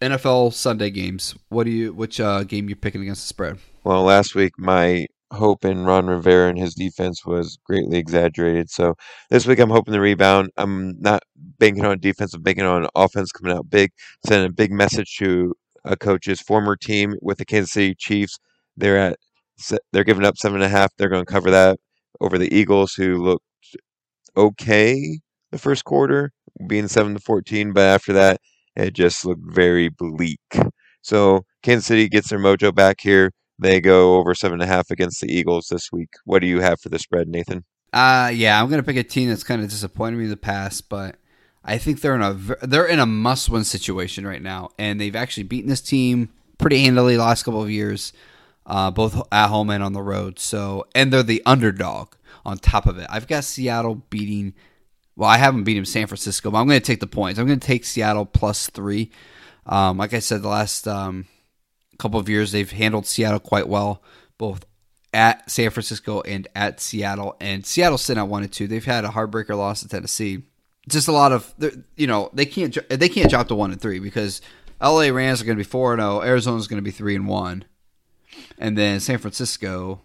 NFL 0.01 0.53
Sunday 0.53 0.91
games. 0.91 1.35
What 1.49 1.65
do 1.65 1.71
you 1.71 1.93
which 1.93 2.21
uh, 2.21 2.45
game 2.45 2.69
you 2.69 2.77
picking 2.77 3.03
against 3.03 3.23
the 3.23 3.29
spread? 3.29 3.59
Well, 3.85 4.03
last 4.03 4.35
week 4.35 4.53
my 4.59 5.07
hope 5.33 5.65
in 5.65 5.85
Ron 5.85 6.07
Rivera 6.07 6.49
and 6.49 6.59
his 6.59 6.75
defense 6.75 7.25
was 7.25 7.59
greatly 7.65 7.99
exaggerated. 7.99 8.69
So 8.69 8.95
this 9.31 9.47
week 9.47 9.59
I'm 9.61 9.71
hoping 9.71 9.95
to 9.95 10.01
rebound. 10.01 10.51
I'm 10.57 11.01
not 11.01 11.23
banking 11.37 11.85
on 11.85 12.01
defense. 12.01 12.35
I'm 12.35 12.43
banking 12.43 12.65
on 12.65 12.89
offense 12.95 13.31
coming 13.31 13.57
out 13.57 13.71
big, 13.71 13.93
sending 14.27 14.49
a 14.49 14.53
big 14.53 14.73
message 14.73 15.17
to 15.19 15.55
a 15.85 15.97
coach's 15.97 16.41
former 16.41 16.77
team 16.77 17.15
with 17.23 17.39
the 17.39 17.45
Kansas 17.45 17.73
City 17.73 17.95
Chiefs. 17.95 18.39
They're 18.77 18.99
at 18.99 19.19
they're 19.93 20.05
giving 20.05 20.25
up 20.25 20.37
seven 20.37 20.57
and 20.57 20.65
a 20.65 20.69
half. 20.69 20.95
They're 20.97 21.09
going 21.09 21.25
to 21.25 21.33
cover 21.33 21.51
that 21.51 21.79
over 22.21 22.39
the 22.39 22.55
Eagles, 22.55 22.95
who 22.95 23.23
looked 23.23 23.45
okay 24.37 25.21
the 25.51 25.59
first 25.59 25.85
quarter, 25.85 26.33
being 26.67 26.89
seven 26.89 27.15
to 27.15 27.21
fourteen, 27.21 27.73
but 27.73 27.83
after 27.83 28.13
that, 28.13 28.41
it 28.77 28.95
just 28.95 29.25
looked 29.25 29.43
very 29.45 29.89
bleak. 29.89 30.41
So 31.03 31.45
Kansas 31.63 31.87
City 31.87 32.09
gets 32.09 32.31
their 32.31 32.39
mojo 32.39 32.75
back 32.75 33.01
here. 33.01 33.33
They 33.59 33.81
go 33.81 34.17
over 34.17 34.35
seven 34.35 34.61
and 34.61 34.71
a 34.71 34.73
half 34.73 34.91
against 34.91 35.21
the 35.21 35.33
Eagles 35.33 35.67
this 35.71 35.91
week. 35.93 36.11
What 36.25 36.41
do 36.41 36.47
you 36.47 36.61
have 36.61 36.81
for 36.81 36.89
the 36.89 36.99
spread, 36.99 37.29
Nathan? 37.29 37.65
Uh 37.93 38.31
yeah, 38.33 38.61
I'm 38.61 38.71
gonna 38.71 38.83
pick 38.83 38.97
a 38.97 39.03
team 39.03 39.29
that's 39.29 39.45
kind 39.45 39.63
of 39.63 39.69
disappointed 39.69 40.17
me 40.17 40.25
in 40.25 40.31
the 40.31 40.37
past, 40.37 40.89
but 40.89 41.17
I 41.65 41.77
think 41.77 42.01
they're 42.01 42.15
in 42.15 42.23
a 42.23 42.33
they're 42.67 42.87
in 42.87 43.01
a 43.01 43.07
must-win 43.07 43.65
situation 43.65 44.27
right 44.27 44.43
now, 44.43 44.71
and 44.79 45.01
they've 45.01 45.17
actually 45.17 45.43
beaten 45.43 45.69
this 45.69 45.81
team 45.81 46.31
pretty 46.59 46.85
handily 46.85 47.17
last 47.17 47.43
couple 47.43 47.63
of 47.63 47.71
years 47.71 48.13
uh, 48.71 48.89
both 48.89 49.21
at 49.33 49.49
home 49.49 49.69
and 49.69 49.83
on 49.83 49.93
the 49.93 50.03
road. 50.03 50.39
So, 50.39 50.87
and 50.95 51.13
they're 51.13 51.25
the 51.25 51.43
underdog 51.45 52.15
on 52.47 52.57
top 52.57 52.87
of 52.87 52.99
it. 52.99 53.07
I've 53.11 53.27
got 53.27 53.43
Seattle 53.43 53.97
beating. 53.97 54.55
Well, 55.17 55.29
I 55.29 55.39
haven't 55.39 55.65
beaten 55.65 55.85
San 55.85 56.07
Francisco, 56.07 56.53
but 56.53 56.59
I'm 56.59 56.69
going 56.69 56.81
to 56.81 56.87
take 56.87 57.01
the 57.01 57.09
points. 57.09 57.39
I'm 57.39 57.47
going 57.47 57.59
to 57.59 57.67
take 57.67 57.85
Seattle 57.85 58.25
plus 58.25 58.71
three. 58.71 59.11
Um, 59.67 59.99
like 59.99 60.15
I 60.15 60.21
said, 60.21 60.43
the 60.43 60.49
last 60.49 60.87
um, 60.87 61.27
couple 61.99 62.21
of 62.21 62.29
years 62.29 62.53
they've 62.53 62.71
handled 62.71 63.07
Seattle 63.07 63.41
quite 63.41 63.69
well, 63.69 64.05
both 64.39 64.65
at 65.13 65.51
San 65.51 65.71
Francisco 65.71 66.21
and 66.21 66.47
at 66.55 66.81
Seattle. 66.81 67.37
And 67.41 67.67
Seattle 67.67 67.99
sitting 67.99 68.23
at 68.23 68.29
one 68.29 68.45
and 68.45 68.53
two. 68.53 68.69
They've 68.69 68.85
had 68.85 69.05
a 69.05 69.09
heartbreaker 69.09 69.57
loss 69.57 69.81
to 69.81 69.89
Tennessee. 69.89 70.45
Just 70.89 71.09
a 71.09 71.13
lot 71.13 71.33
of 71.33 71.53
you 71.97 72.07
know 72.07 72.31
they 72.33 72.47
can't 72.47 72.77
they 72.89 73.09
can't 73.09 73.29
drop 73.29 73.49
to 73.49 73.55
one 73.55 73.73
and 73.73 73.81
three 73.81 73.99
because 73.99 74.41
LA 74.81 75.09
Rams 75.09 75.43
are 75.43 75.45
going 75.45 75.59
to 75.59 75.63
be 75.63 75.69
four 75.69 75.93
and 75.93 76.01
zero. 76.01 76.23
Arizona 76.23 76.57
is 76.57 76.69
going 76.69 76.79
to 76.79 76.83
be 76.83 76.91
three 76.91 77.17
and 77.17 77.29
one. 77.29 77.65
And 78.61 78.77
then 78.77 79.01
San 79.01 79.19
Francisco, 79.19 80.03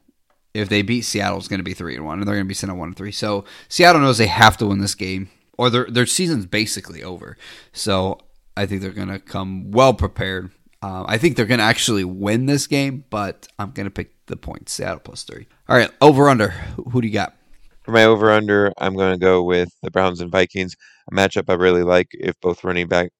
if 0.54 0.70
they 0.70 0.82
beat 0.82 1.02
Seattle, 1.02 1.38
is 1.38 1.50
going 1.50 1.60
to 1.60 1.64
be 1.64 1.74
three 1.74 1.96
and 1.96 2.06
one, 2.06 2.20
and 2.20 2.28
they're 2.28 2.36
going 2.36 2.46
to 2.46 2.50
be 2.50 2.56
sent 2.56 2.72
at 2.72 2.78
one 2.78 2.88
and 2.88 2.98
three. 2.98 3.12
So 3.12 3.44
Seattle 3.68 4.02
knows 4.02 4.18
they 4.18 4.28
have 4.28 4.58
to 4.58 4.66
win 4.66 4.80
this 4.80 4.96
game, 4.96 5.30
or 5.58 5.70
their 5.70 5.86
their 5.86 6.06
season's 6.06 6.46
basically 6.46 7.04
over. 7.04 7.38
So 7.74 8.18
I 8.56 8.66
think 8.66 8.82
they're 8.82 8.92
going 8.92 9.10
to 9.10 9.20
come 9.20 9.72
well 9.72 9.94
prepared. 9.94 10.52
Uh, 10.82 11.04
I 11.06 11.18
think 11.18 11.36
they're 11.36 11.46
going 11.46 11.60
to 11.60 11.66
actually 11.66 12.06
win 12.06 12.46
this 12.46 12.66
game, 12.66 13.04
but 13.10 13.48
I'm 13.60 13.72
going 13.72 13.86
to 13.88 13.92
pick 13.92 14.26
the 14.28 14.38
points. 14.38 14.72
Seattle 14.72 15.00
plus 15.00 15.24
three. 15.24 15.48
All 15.68 15.78
right, 15.78 15.92
over 16.00 16.30
under. 16.30 16.50
Who 16.50 17.02
do 17.02 17.08
you 17.08 17.14
got? 17.14 17.36
For 17.84 17.92
my 17.92 18.06
over 18.06 18.32
under, 18.32 18.72
I'm 18.78 18.96
going 18.96 19.14
to 19.14 19.20
go 19.20 19.44
with 19.44 19.70
the 19.84 19.92
Browns 19.92 20.22
and 20.22 20.32
Vikings, 20.32 20.76
a 21.12 21.14
matchup 21.14 21.50
I 21.50 21.54
really 21.54 21.84
like. 21.84 22.08
If 22.14 22.40
both 22.40 22.64
running 22.64 22.88
back 22.88 23.12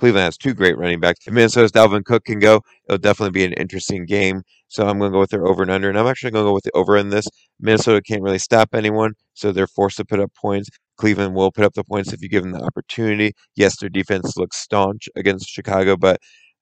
Cleveland 0.00 0.24
has 0.24 0.38
two 0.38 0.54
great 0.54 0.78
running 0.78 0.98
backs. 0.98 1.26
If 1.26 1.34
Minnesota's 1.34 1.70
Dalvin 1.70 2.04
Cook 2.04 2.24
can 2.24 2.38
go, 2.38 2.62
it'll 2.88 2.98
definitely 2.98 3.32
be 3.32 3.44
an 3.44 3.52
interesting 3.52 4.06
game. 4.06 4.42
So 4.70 4.86
I'm 4.86 5.00
going 5.00 5.10
to 5.10 5.16
go 5.16 5.20
with 5.20 5.30
their 5.30 5.46
over 5.46 5.62
and 5.62 5.70
under, 5.70 5.88
and 5.88 5.98
I'm 5.98 6.06
actually 6.06 6.30
going 6.30 6.44
to 6.44 6.48
go 6.50 6.54
with 6.54 6.62
the 6.62 6.70
over 6.74 6.96
in 6.96 7.10
this. 7.10 7.26
Minnesota 7.58 8.00
can't 8.00 8.22
really 8.22 8.38
stop 8.38 8.68
anyone, 8.72 9.14
so 9.34 9.50
they're 9.50 9.66
forced 9.66 9.96
to 9.96 10.04
put 10.04 10.20
up 10.20 10.32
points. 10.34 10.68
Cleveland 10.96 11.34
will 11.34 11.50
put 11.50 11.64
up 11.64 11.74
the 11.74 11.82
points 11.82 12.12
if 12.12 12.22
you 12.22 12.28
give 12.28 12.44
them 12.44 12.52
the 12.52 12.62
opportunity. 12.62 13.32
Yes, 13.56 13.76
their 13.78 13.88
defense 13.88 14.36
looks 14.36 14.58
staunch 14.58 15.08
against 15.16 15.48
Chicago, 15.48 15.96
but 15.96 16.18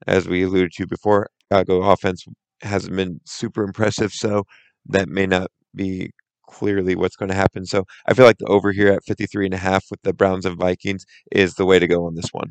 as 0.07 0.27
we 0.27 0.45
alluded 0.45 0.73
to 0.73 0.87
before, 0.87 1.29
Chicago 1.53 1.83
offense 1.83 2.25
hasn't 2.63 2.97
been 2.97 3.21
super 3.27 3.63
impressive, 3.63 4.13
so 4.13 4.45
that 4.87 5.09
may 5.09 5.27
not 5.27 5.51
be 5.75 6.11
clearly 6.49 6.97
what's 6.97 7.17
going 7.17 7.29
to 7.29 7.35
happen. 7.35 7.67
So 7.67 7.85
I 8.07 8.15
feel 8.15 8.25
like 8.25 8.39
the 8.39 8.47
over 8.47 8.73
here 8.73 8.89
at 8.89 9.05
53 9.05 9.47
and 9.47 9.55
a 9.55 9.59
half 9.59 9.85
with 9.91 10.01
the 10.03 10.15
Browns 10.15 10.47
and 10.47 10.59
Vikings 10.59 11.05
is 11.31 11.55
the 11.55 11.67
way 11.67 11.79
to 11.79 11.87
go 11.87 12.07
on 12.07 12.15
this 12.15 12.31
one. 12.33 12.51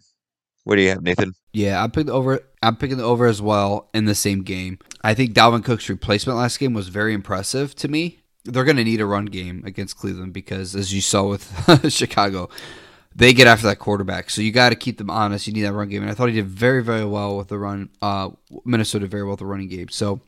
What 0.67 0.75
do 0.75 0.81
you 0.81 0.89
have, 0.89 1.01
Nathan? 1.01 1.33
Yeah, 1.53 1.81
I'm 1.81 1.91
picking 1.91 2.07
the 2.07 2.11
over. 2.11 2.41
I'm 2.61 2.75
picking 2.75 2.97
the 2.97 3.05
over 3.05 3.25
as 3.25 3.41
well 3.41 3.89
in 3.93 4.03
the 4.03 4.13
same 4.13 4.43
game. 4.43 4.79
I 5.01 5.13
think 5.13 5.31
Dalvin 5.33 5.63
Cook's 5.63 5.87
replacement 5.87 6.37
last 6.37 6.59
game 6.59 6.73
was 6.73 6.89
very 6.89 7.13
impressive 7.13 7.73
to 7.75 7.87
me. 7.87 8.19
They're 8.43 8.65
going 8.65 8.75
to 8.75 8.83
need 8.83 8.99
a 8.99 9.05
run 9.05 9.27
game 9.27 9.63
against 9.65 9.97
Cleveland 9.97 10.33
because, 10.33 10.75
as 10.75 10.93
you 10.93 10.99
saw 10.99 11.29
with 11.29 11.89
Chicago, 11.93 12.49
they 13.15 13.31
get 13.31 13.47
after 13.47 13.65
that 13.67 13.79
quarterback. 13.79 14.29
So 14.29 14.41
you 14.41 14.51
got 14.51 14.71
to 14.71 14.75
keep 14.75 14.97
them 14.97 15.09
honest. 15.09 15.47
You 15.47 15.53
need 15.53 15.61
that 15.61 15.71
run 15.71 15.87
game, 15.87 16.01
and 16.01 16.11
I 16.11 16.13
thought 16.13 16.27
he 16.27 16.35
did 16.35 16.47
very, 16.47 16.83
very 16.83 17.05
well 17.05 17.37
with 17.37 17.47
the 17.47 17.57
run. 17.57 17.87
Uh, 18.01 18.31
Minnesota 18.65 19.07
very 19.07 19.23
well 19.23 19.31
with 19.31 19.39
the 19.39 19.45
running 19.45 19.69
game. 19.69 19.87
So 19.87 20.19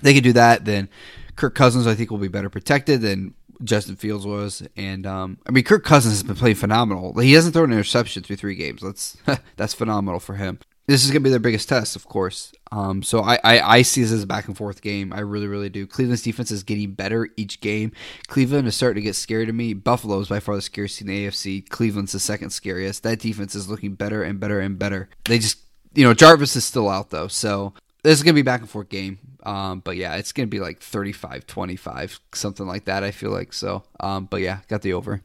they 0.00 0.14
could 0.14 0.24
do 0.24 0.32
that. 0.32 0.64
Then 0.64 0.88
Kirk 1.34 1.54
Cousins, 1.54 1.86
I 1.86 1.94
think, 1.94 2.10
will 2.10 2.16
be 2.16 2.28
better 2.28 2.48
protected 2.48 3.02
than 3.02 3.34
Justin 3.64 3.96
Fields 3.96 4.26
was. 4.26 4.66
And 4.76 5.06
um, 5.06 5.38
I 5.46 5.50
mean, 5.50 5.64
Kirk 5.64 5.84
Cousins 5.84 6.14
has 6.14 6.22
been 6.22 6.36
playing 6.36 6.56
phenomenal. 6.56 7.18
He 7.18 7.32
hasn't 7.32 7.54
thrown 7.54 7.70
an 7.70 7.78
interception 7.78 8.22
through 8.22 8.36
three 8.36 8.54
games. 8.54 8.82
That's 8.82 9.16
that's 9.56 9.74
phenomenal 9.74 10.20
for 10.20 10.34
him. 10.34 10.58
This 10.86 11.04
is 11.04 11.10
going 11.10 11.22
to 11.22 11.24
be 11.24 11.30
their 11.30 11.40
biggest 11.40 11.68
test, 11.68 11.96
of 11.96 12.06
course. 12.06 12.52
Um, 12.70 13.02
so 13.02 13.20
I, 13.20 13.40
I, 13.42 13.60
I 13.78 13.82
see 13.82 14.02
this 14.02 14.12
as 14.12 14.22
a 14.22 14.26
back 14.26 14.46
and 14.46 14.56
forth 14.56 14.82
game. 14.82 15.12
I 15.12 15.18
really, 15.18 15.48
really 15.48 15.68
do. 15.68 15.84
Cleveland's 15.84 16.22
defense 16.22 16.52
is 16.52 16.62
getting 16.62 16.92
better 16.92 17.28
each 17.36 17.60
game. 17.60 17.90
Cleveland 18.28 18.68
is 18.68 18.76
starting 18.76 19.02
to 19.02 19.04
get 19.04 19.16
scary 19.16 19.46
to 19.46 19.52
me. 19.52 19.74
Buffalo 19.74 20.20
is 20.20 20.28
by 20.28 20.38
far 20.38 20.54
the 20.54 20.62
scariest 20.62 21.00
in 21.00 21.08
the 21.08 21.26
AFC. 21.26 21.68
Cleveland's 21.68 22.12
the 22.12 22.20
second 22.20 22.50
scariest. 22.50 23.02
That 23.02 23.18
defense 23.18 23.56
is 23.56 23.68
looking 23.68 23.94
better 23.94 24.22
and 24.22 24.38
better 24.38 24.60
and 24.60 24.78
better. 24.78 25.08
They 25.24 25.40
just, 25.40 25.58
you 25.92 26.04
know, 26.04 26.14
Jarvis 26.14 26.54
is 26.54 26.64
still 26.64 26.88
out 26.88 27.10
though. 27.10 27.28
So 27.28 27.74
this 28.02 28.18
is 28.18 28.22
going 28.22 28.34
to 28.34 28.38
be 28.38 28.42
back 28.42 28.60
and 28.60 28.70
forth 28.70 28.88
game. 28.88 29.18
Um, 29.42 29.80
but 29.80 29.96
yeah, 29.96 30.16
it's 30.16 30.32
going 30.32 30.48
to 30.48 30.50
be 30.50 30.60
like 30.60 30.80
35 30.80 31.46
25, 31.46 32.20
something 32.32 32.66
like 32.66 32.84
that, 32.86 33.04
I 33.04 33.10
feel 33.10 33.30
like. 33.30 33.52
So, 33.52 33.84
um, 34.00 34.26
but 34.26 34.40
yeah, 34.40 34.60
got 34.68 34.82
the 34.82 34.92
over. 34.92 35.22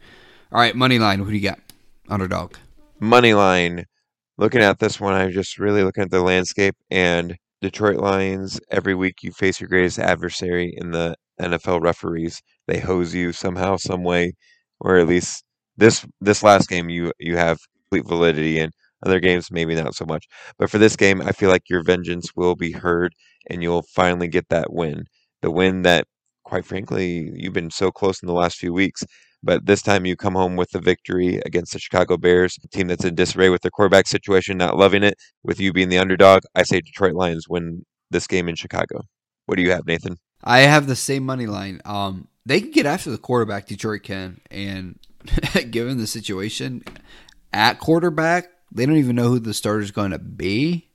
All 0.51 0.59
right, 0.59 0.75
money 0.75 0.99
line. 0.99 1.19
Who 1.19 1.25
do 1.25 1.35
you 1.35 1.41
got? 1.41 1.59
Underdog. 2.09 2.55
Money 2.99 3.33
line. 3.33 3.85
Looking 4.37 4.61
at 4.61 4.79
this 4.79 4.99
one, 4.99 5.13
I'm 5.13 5.31
just 5.31 5.59
really 5.59 5.83
looking 5.83 6.03
at 6.03 6.11
the 6.11 6.21
landscape 6.21 6.75
and 6.89 7.37
Detroit 7.61 7.97
Lions. 7.97 8.59
Every 8.69 8.95
week, 8.95 9.23
you 9.23 9.31
face 9.31 9.59
your 9.59 9.69
greatest 9.69 9.99
adversary 9.99 10.73
in 10.77 10.91
the 10.91 11.15
NFL 11.39 11.81
referees. 11.81 12.41
They 12.67 12.79
hose 12.79 13.13
you 13.13 13.31
somehow, 13.31 13.77
some 13.77 14.03
way, 14.03 14.33
or 14.79 14.97
at 14.97 15.07
least 15.07 15.43
this 15.77 16.05
this 16.19 16.43
last 16.43 16.69
game 16.69 16.89
you 16.89 17.11
you 17.19 17.37
have 17.37 17.59
complete 17.83 18.07
validity 18.07 18.59
in. 18.59 18.71
Other 19.05 19.19
games, 19.19 19.51
maybe 19.51 19.75
not 19.75 19.95
so 19.95 20.05
much. 20.05 20.27
But 20.57 20.69
for 20.69 20.77
this 20.77 20.95
game, 20.95 21.21
I 21.21 21.31
feel 21.31 21.49
like 21.49 21.69
your 21.69 21.83
vengeance 21.83 22.35
will 22.35 22.55
be 22.55 22.71
heard 22.71 23.15
and 23.49 23.63
you'll 23.63 23.83
finally 23.83 24.27
get 24.27 24.49
that 24.49 24.71
win. 24.71 25.05
The 25.41 25.51
win 25.51 25.81
that, 25.83 26.07
quite 26.43 26.65
frankly, 26.65 27.31
you've 27.35 27.53
been 27.53 27.71
so 27.71 27.91
close 27.91 28.21
in 28.21 28.27
the 28.27 28.33
last 28.33 28.57
few 28.57 28.73
weeks. 28.73 29.03
But 29.43 29.65
this 29.65 29.81
time 29.81 30.05
you 30.05 30.15
come 30.15 30.35
home 30.35 30.55
with 30.55 30.69
the 30.69 30.79
victory 30.79 31.41
against 31.45 31.73
the 31.73 31.79
Chicago 31.79 32.15
Bears, 32.15 32.57
a 32.63 32.67
team 32.67 32.87
that's 32.87 33.03
in 33.03 33.15
disarray 33.15 33.49
with 33.49 33.61
their 33.63 33.71
quarterback 33.71 34.07
situation, 34.07 34.57
not 34.57 34.77
loving 34.77 35.01
it. 35.01 35.15
With 35.43 35.59
you 35.59 35.73
being 35.73 35.89
the 35.89 35.97
underdog, 35.97 36.43
I 36.53 36.61
say 36.61 36.79
Detroit 36.79 37.15
Lions 37.15 37.49
win 37.49 37.83
this 38.11 38.27
game 38.27 38.47
in 38.47 38.55
Chicago. 38.55 39.01
What 39.47 39.55
do 39.55 39.63
you 39.63 39.71
have, 39.71 39.87
Nathan? 39.87 40.17
I 40.43 40.59
have 40.59 40.85
the 40.85 40.95
same 40.95 41.25
money 41.25 41.47
line. 41.47 41.81
Um, 41.85 42.27
they 42.45 42.61
can 42.61 42.71
get 42.71 42.85
after 42.85 43.09
the 43.09 43.17
quarterback, 43.17 43.67
Detroit 43.67 44.03
can, 44.03 44.41
and 44.51 44.99
given 45.71 45.97
the 45.97 46.07
situation 46.07 46.83
at 47.53 47.79
quarterback, 47.79 48.49
they 48.71 48.85
don't 48.85 48.97
even 48.97 49.15
know 49.15 49.29
who 49.29 49.39
the 49.39 49.53
starter 49.53 49.81
is 49.81 49.91
going 49.91 50.11
to 50.11 50.19
be. 50.19 50.87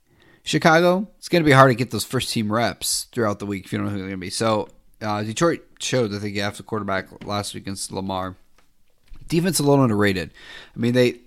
Chicago, 0.43 1.09
it's 1.17 1.27
going 1.27 1.43
to 1.43 1.45
be 1.45 1.51
hard 1.51 1.71
to 1.71 1.75
get 1.75 1.91
those 1.91 2.05
first 2.05 2.31
team 2.31 2.51
reps 2.51 3.05
throughout 3.11 3.39
the 3.39 3.45
week 3.45 3.65
if 3.65 3.73
you 3.73 3.77
don't 3.77 3.87
know 3.87 3.91
who 3.91 3.97
they're 3.97 4.07
going 4.07 4.19
to 4.19 4.25
be. 4.25 4.29
So 4.29 4.69
uh, 5.01 5.23
Detroit 5.23 5.61
showed 5.79 6.11
that 6.11 6.19
they 6.19 6.31
get 6.31 6.43
after 6.43 6.57
the 6.57 6.67
quarterback 6.67 7.25
last 7.25 7.53
week 7.53 7.63
against 7.63 7.91
Lamar. 7.91 8.35
Defense 9.27 9.59
a 9.59 9.63
little 9.63 9.83
underrated. 9.83 10.31
I 10.75 10.79
mean 10.79 10.93
they 10.93 11.19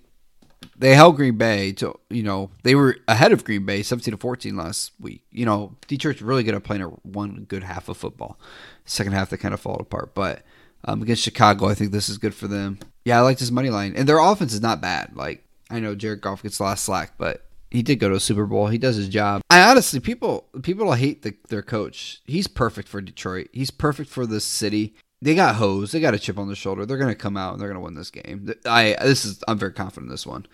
they 0.77 0.95
held 0.95 1.17
Green 1.17 1.37
Bay 1.37 1.73
to 1.73 1.99
you 2.09 2.23
know 2.23 2.51
they 2.63 2.75
were 2.75 2.97
ahead 3.07 3.33
of 3.33 3.45
Green 3.45 3.67
Bay 3.67 3.83
seventeen 3.83 4.13
to 4.13 4.19
fourteen 4.19 4.57
last 4.57 4.93
week. 4.99 5.23
You 5.31 5.45
know 5.45 5.77
Detroit's 5.87 6.23
really 6.23 6.43
good 6.43 6.55
at 6.55 6.65
playing 6.65 6.83
a 6.83 6.87
one 6.87 7.45
good 7.47 7.63
half 7.63 7.91
of 7.91 7.99
football. 7.99 8.39
Second 8.87 9.13
half 9.13 9.29
they 9.29 9.37
kind 9.37 9.53
of 9.53 9.61
fall 9.61 9.77
apart, 9.79 10.15
but 10.15 10.43
um, 10.85 11.03
against 11.03 11.23
Chicago 11.23 11.67
I 11.69 11.75
think 11.75 11.93
this 11.93 12.09
is 12.09 12.17
good 12.17 12.35
for 12.35 12.49
them. 12.49 12.79
Yeah, 13.05 13.19
I 13.19 13.21
like 13.21 13.39
this 13.39 13.51
money 13.51 13.69
line, 13.69 13.95
and 13.97 14.09
their 14.09 14.19
offense 14.19 14.55
is 14.55 14.63
not 14.63 14.81
bad. 14.81 15.15
Like 15.15 15.45
I 15.71 15.81
know 15.81 15.95
Jared 15.95 16.21
Goff 16.21 16.43
gets 16.43 16.59
a 16.59 16.65
lot 16.65 16.73
of 16.73 16.79
slack, 16.79 17.15
but 17.17 17.47
he 17.71 17.83
did 17.83 17.97
go 17.97 18.09
to 18.09 18.17
a 18.17 18.21
Super 18.21 18.47
Bowl. 18.47 18.67
He 18.67 18.79
does 18.79 18.97
his 18.97 19.09
job. 19.09 19.43
I 19.49 19.63
honestly, 19.63 20.01
people 20.01 20.49
people 20.63 20.93
hate 20.93 21.23
the, 21.23 21.35
their 21.49 21.63
coach. 21.63 22.21
He's 22.27 22.47
perfect 22.47 22.89
for 22.89 23.01
Detroit. 23.01 23.49
He's 23.53 23.71
perfect 23.71 24.11
for 24.11 24.27
this 24.27 24.45
city. 24.45 24.95
They 25.23 25.35
got 25.35 25.57
hose. 25.57 25.93
They 25.93 26.01
got 26.01 26.15
a 26.15 26.19
chip 26.19 26.39
on 26.39 26.49
their 26.49 26.57
shoulder. 26.57 26.85
They're 26.85 26.99
gonna 26.99 27.15
come 27.15 27.37
out 27.37 27.53
and 27.53 27.61
they're 27.61 27.69
gonna 27.69 27.81
win 27.81 27.95
this 27.95 28.11
game. 28.11 28.53
I 28.67 28.97
this 29.01 29.25
is 29.25 29.43
I'm 29.47 29.59
very 29.59 29.73
confident 29.73 30.09
in 30.09 30.11
this 30.11 30.27
one, 30.27 30.47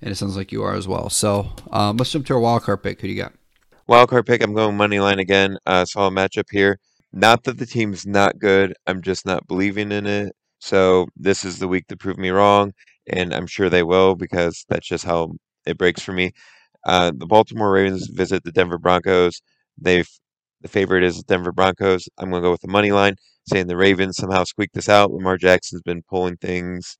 and 0.00 0.10
it 0.10 0.14
sounds 0.14 0.36
like 0.36 0.52
you 0.52 0.62
are 0.62 0.74
as 0.74 0.88
well. 0.88 1.10
So 1.10 1.52
um, 1.70 1.98
let's 1.98 2.10
jump 2.10 2.26
to 2.26 2.34
our 2.34 2.40
wild 2.40 2.62
card 2.62 2.82
pick. 2.82 3.00
Who 3.00 3.08
do 3.08 3.12
you 3.12 3.22
got? 3.22 3.34
Wild 3.86 4.08
card 4.08 4.26
pick. 4.26 4.42
I'm 4.42 4.54
going 4.54 4.76
money 4.76 5.00
line 5.00 5.18
again. 5.18 5.58
Uh, 5.66 5.84
saw 5.84 6.06
a 6.06 6.10
matchup 6.10 6.46
here. 6.50 6.78
Not 7.12 7.44
that 7.44 7.58
the 7.58 7.66
team's 7.66 8.06
not 8.06 8.38
good. 8.38 8.74
I'm 8.86 9.02
just 9.02 9.26
not 9.26 9.46
believing 9.46 9.92
in 9.92 10.06
it. 10.06 10.34
So 10.60 11.08
this 11.16 11.44
is 11.44 11.58
the 11.58 11.68
week 11.68 11.88
to 11.88 11.96
prove 11.96 12.16
me 12.18 12.30
wrong, 12.30 12.72
and 13.08 13.34
I'm 13.34 13.46
sure 13.46 13.68
they 13.68 13.82
will 13.82 14.14
because 14.16 14.64
that's 14.68 14.86
just 14.88 15.04
how 15.04 15.32
it 15.66 15.78
breaks 15.78 16.02
for 16.02 16.12
me. 16.12 16.32
Uh, 16.84 17.12
the 17.16 17.26
Baltimore 17.26 17.72
Ravens 17.72 18.08
visit 18.08 18.44
the 18.44 18.52
Denver 18.52 18.78
Broncos. 18.78 19.40
They've 19.78 20.08
the 20.62 20.68
favorite 20.68 21.02
is 21.04 21.16
the 21.18 21.24
Denver 21.24 21.52
Broncos. 21.52 22.08
I'm 22.18 22.30
going 22.30 22.42
to 22.42 22.46
go 22.46 22.52
with 22.52 22.60
the 22.60 22.68
money 22.68 22.92
line, 22.92 23.16
saying 23.48 23.66
the 23.66 23.76
Ravens 23.76 24.16
somehow 24.16 24.44
squeak 24.44 24.70
this 24.72 24.88
out. 24.88 25.10
Lamar 25.12 25.36
Jackson's 25.36 25.82
been 25.82 26.02
pulling 26.08 26.36
things 26.36 26.96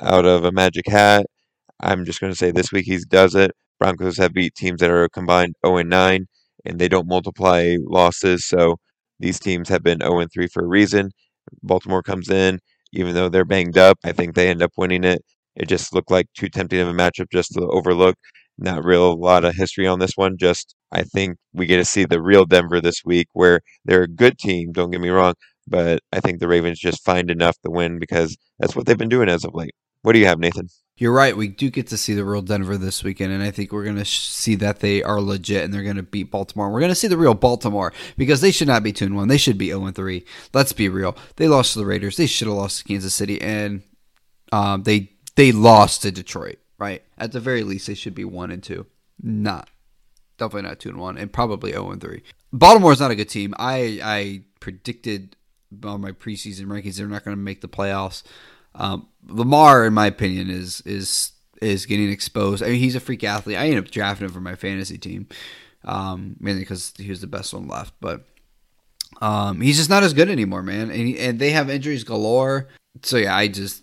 out 0.00 0.26
of 0.26 0.44
a 0.44 0.52
magic 0.52 0.86
hat. 0.88 1.26
I'm 1.80 2.04
just 2.04 2.20
going 2.20 2.32
to 2.32 2.38
say 2.38 2.50
this 2.50 2.72
week 2.72 2.86
he 2.86 2.98
does 3.08 3.34
it. 3.34 3.52
Broncos 3.78 4.18
have 4.18 4.34
beat 4.34 4.54
teams 4.54 4.80
that 4.80 4.90
are 4.90 5.08
combined 5.08 5.54
0 5.66 5.78
and 5.78 5.90
9, 5.90 6.26
and 6.66 6.78
they 6.78 6.88
don't 6.88 7.08
multiply 7.08 7.76
losses. 7.82 8.46
So 8.46 8.76
these 9.20 9.40
teams 9.40 9.68
have 9.68 9.82
been 9.82 10.00
0 10.00 10.20
and 10.20 10.32
3 10.32 10.48
for 10.48 10.64
a 10.64 10.68
reason. 10.68 11.10
Baltimore 11.62 12.02
comes 12.02 12.30
in, 12.30 12.60
even 12.92 13.14
though 13.14 13.28
they're 13.28 13.44
banged 13.44 13.78
up. 13.78 13.98
I 14.04 14.12
think 14.12 14.34
they 14.34 14.48
end 14.48 14.62
up 14.62 14.72
winning 14.76 15.04
it. 15.04 15.22
It 15.56 15.68
just 15.68 15.94
looked 15.94 16.10
like 16.10 16.26
too 16.36 16.48
tempting 16.48 16.80
of 16.80 16.88
a 16.88 16.92
matchup 16.92 17.26
just 17.32 17.52
to 17.54 17.66
overlook 17.68 18.16
not 18.58 18.84
real 18.84 19.12
a 19.12 19.14
lot 19.14 19.44
of 19.44 19.54
history 19.56 19.86
on 19.86 19.98
this 19.98 20.12
one. 20.16 20.36
Just 20.36 20.74
I 20.92 21.02
think 21.02 21.36
we 21.52 21.66
get 21.66 21.76
to 21.78 21.84
see 21.84 22.04
the 22.04 22.20
real 22.22 22.44
Denver 22.44 22.80
this 22.80 23.02
week, 23.04 23.28
where 23.32 23.60
they're 23.84 24.02
a 24.02 24.08
good 24.08 24.38
team. 24.38 24.72
Don't 24.72 24.90
get 24.90 25.00
me 25.00 25.08
wrong, 25.08 25.34
but 25.66 26.00
I 26.12 26.20
think 26.20 26.40
the 26.40 26.48
Ravens 26.48 26.78
just 26.78 27.04
find 27.04 27.30
enough 27.30 27.56
to 27.64 27.70
win 27.70 27.98
because 27.98 28.36
that's 28.58 28.76
what 28.76 28.86
they've 28.86 28.98
been 28.98 29.08
doing 29.08 29.28
as 29.28 29.44
of 29.44 29.54
late. 29.54 29.74
What 30.02 30.12
do 30.12 30.18
you 30.18 30.26
have, 30.26 30.38
Nathan? 30.38 30.68
You're 31.00 31.12
right. 31.12 31.36
We 31.36 31.48
do 31.48 31.70
get 31.70 31.88
to 31.88 31.96
see 31.96 32.14
the 32.14 32.24
real 32.24 32.42
Denver 32.42 32.76
this 32.76 33.02
weekend, 33.02 33.32
and 33.32 33.42
I 33.42 33.50
think 33.50 33.72
we're 33.72 33.84
going 33.84 33.96
to 33.96 34.04
sh- 34.04 34.28
see 34.28 34.54
that 34.56 34.80
they 34.80 35.02
are 35.02 35.20
legit 35.20 35.64
and 35.64 35.74
they're 35.74 35.82
going 35.82 35.96
to 35.96 36.02
beat 36.04 36.30
Baltimore. 36.30 36.70
We're 36.70 36.80
going 36.80 36.90
to 36.90 36.94
see 36.94 37.08
the 37.08 37.16
real 37.16 37.34
Baltimore 37.34 37.92
because 38.16 38.40
they 38.40 38.52
should 38.52 38.68
not 38.68 38.82
be 38.82 38.92
2 38.92 39.12
1. 39.12 39.26
They 39.26 39.38
should 39.38 39.58
be 39.58 39.68
0 39.68 39.90
3. 39.90 40.24
Let's 40.52 40.72
be 40.72 40.88
real. 40.88 41.16
They 41.36 41.48
lost 41.48 41.72
to 41.72 41.80
the 41.80 41.86
Raiders. 41.86 42.16
They 42.16 42.26
should 42.26 42.46
have 42.46 42.56
lost 42.56 42.78
to 42.78 42.84
Kansas 42.84 43.14
City, 43.14 43.40
and 43.40 43.82
um, 44.52 44.84
they 44.84 45.10
they 45.34 45.52
lost 45.52 46.02
to 46.02 46.12
Detroit 46.12 46.58
right? 46.80 47.04
At 47.16 47.30
the 47.30 47.38
very 47.38 47.62
least, 47.62 47.86
they 47.86 47.94
should 47.94 48.14
be 48.14 48.24
one 48.24 48.50
and 48.50 48.62
two. 48.62 48.86
Not 49.22 49.68
definitely 50.38 50.68
not 50.68 50.80
two 50.80 50.88
and 50.88 50.98
one, 50.98 51.18
and 51.18 51.32
probably 51.32 51.70
zero 51.70 51.92
and 51.92 52.00
three. 52.00 52.22
Baltimore 52.52 52.92
is 52.92 52.98
not 52.98 53.12
a 53.12 53.14
good 53.14 53.28
team. 53.28 53.54
I 53.58 54.00
I 54.02 54.42
predicted 54.58 55.36
on 55.84 56.00
my 56.00 56.10
preseason 56.10 56.64
rankings 56.64 56.96
they're 56.96 57.06
not 57.06 57.24
going 57.24 57.36
to 57.36 57.42
make 57.42 57.60
the 57.60 57.68
playoffs. 57.68 58.24
Um, 58.74 59.08
Lamar, 59.26 59.84
in 59.86 59.94
my 59.94 60.06
opinion, 60.06 60.50
is 60.50 60.82
is 60.82 61.32
is 61.60 61.86
getting 61.86 62.10
exposed. 62.10 62.62
I 62.62 62.66
mean, 62.66 62.78
he's 62.78 62.94
a 62.94 63.00
freak 63.00 63.24
athlete. 63.24 63.56
I 63.56 63.64
ended 63.66 63.84
up 63.84 63.90
drafting 63.90 64.26
him 64.26 64.32
for 64.32 64.40
my 64.40 64.54
fantasy 64.54 64.98
team, 64.98 65.28
um, 65.84 66.36
mainly 66.40 66.62
because 66.62 66.92
he 66.96 67.10
was 67.10 67.20
the 67.20 67.26
best 67.26 67.52
one 67.52 67.68
left. 67.68 67.94
But 68.00 68.24
um, 69.20 69.60
he's 69.60 69.76
just 69.76 69.90
not 69.90 70.02
as 70.02 70.14
good 70.14 70.30
anymore, 70.30 70.62
man. 70.62 70.90
And, 70.90 71.08
he, 71.08 71.18
and 71.18 71.38
they 71.38 71.50
have 71.50 71.68
injuries 71.68 72.04
galore. 72.04 72.68
So 73.02 73.16
yeah, 73.16 73.36
I 73.36 73.48
just 73.48 73.82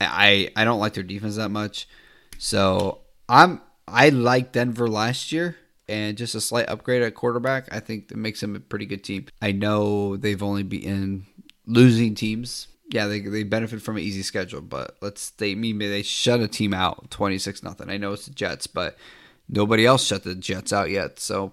I 0.00 0.50
I 0.56 0.64
don't 0.64 0.80
like 0.80 0.94
their 0.94 1.04
defense 1.04 1.36
that 1.36 1.50
much. 1.50 1.88
So 2.38 3.00
I'm 3.28 3.60
I 3.86 4.08
like 4.08 4.52
Denver 4.52 4.88
last 4.88 5.32
year 5.32 5.56
and 5.88 6.16
just 6.16 6.34
a 6.34 6.40
slight 6.40 6.68
upgrade 6.68 7.02
at 7.02 7.14
quarterback. 7.14 7.68
I 7.72 7.80
think 7.80 8.08
that 8.08 8.16
makes 8.16 8.40
them 8.40 8.56
a 8.56 8.60
pretty 8.60 8.86
good 8.86 9.04
team. 9.04 9.26
I 9.40 9.52
know 9.52 10.16
they've 10.16 10.42
only 10.42 10.62
been 10.62 11.26
losing 11.66 12.14
teams. 12.14 12.68
Yeah, 12.92 13.06
they 13.06 13.20
they 13.20 13.42
benefit 13.42 13.80
from 13.80 13.96
an 13.96 14.02
easy 14.02 14.22
schedule, 14.22 14.60
but 14.60 14.96
let's 15.00 15.30
they 15.30 15.54
mean 15.54 15.78
they 15.78 16.02
shut 16.02 16.40
a 16.40 16.48
team 16.48 16.74
out 16.74 17.10
twenty 17.10 17.38
six 17.38 17.62
nothing. 17.62 17.90
I 17.90 17.96
know 17.96 18.12
it's 18.12 18.26
the 18.26 18.34
Jets, 18.34 18.66
but 18.66 18.96
nobody 19.48 19.86
else 19.86 20.04
shut 20.04 20.24
the 20.24 20.34
Jets 20.34 20.72
out 20.72 20.90
yet, 20.90 21.18
so 21.18 21.52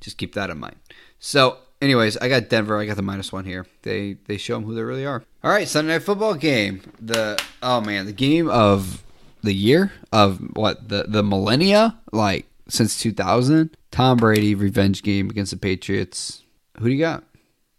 just 0.00 0.18
keep 0.18 0.34
that 0.34 0.50
in 0.50 0.58
mind. 0.58 0.76
So, 1.18 1.58
anyways, 1.82 2.16
I 2.18 2.28
got 2.28 2.48
Denver. 2.48 2.78
I 2.78 2.86
got 2.86 2.96
the 2.96 3.02
minus 3.02 3.32
one 3.32 3.44
here. 3.44 3.66
They 3.82 4.18
they 4.26 4.36
show 4.36 4.54
them 4.54 4.64
who 4.64 4.74
they 4.74 4.82
really 4.82 5.04
are. 5.04 5.24
All 5.42 5.50
right, 5.50 5.66
Sunday 5.66 5.94
night 5.94 6.02
football 6.02 6.34
game. 6.34 6.82
The 7.00 7.42
oh 7.62 7.80
man, 7.80 8.06
the 8.06 8.12
game 8.12 8.48
of 8.48 9.02
the 9.42 9.54
year 9.54 9.92
of 10.12 10.38
what 10.56 10.88
the 10.88 11.06
the 11.08 11.22
millennia 11.22 11.98
like 12.12 12.46
since 12.68 12.98
two 13.00 13.12
thousand. 13.12 13.76
Tom 13.90 14.18
Brady 14.18 14.54
revenge 14.54 15.02
game 15.02 15.30
against 15.30 15.50
the 15.50 15.56
Patriots. 15.56 16.42
Who 16.78 16.84
do 16.84 16.92
you 16.92 17.00
got? 17.00 17.24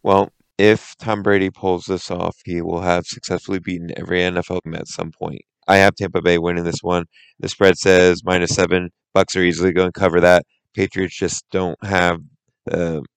Well, 0.01 0.31
if 0.57 0.95
Tom 0.97 1.21
Brady 1.23 1.49
pulls 1.49 1.85
this 1.85 2.09
off, 2.09 2.37
he 2.45 2.61
will 2.61 2.81
have 2.81 3.05
successfully 3.05 3.59
beaten 3.59 3.91
every 3.97 4.19
NFL 4.19 4.63
team 4.63 4.75
at 4.75 4.87
some 4.87 5.11
point. 5.11 5.41
I 5.67 5.77
have 5.77 5.95
Tampa 5.95 6.21
Bay 6.21 6.37
winning 6.37 6.63
this 6.63 6.81
one. 6.81 7.05
The 7.39 7.49
spread 7.49 7.77
says 7.77 8.23
minus 8.23 8.55
seven. 8.55 8.89
Bucks 9.13 9.35
are 9.35 9.43
easily 9.43 9.71
going 9.71 9.91
to 9.91 9.99
cover 9.99 10.19
that. 10.21 10.45
Patriots 10.73 11.17
just 11.17 11.45
don't 11.51 11.81
have 11.83 12.19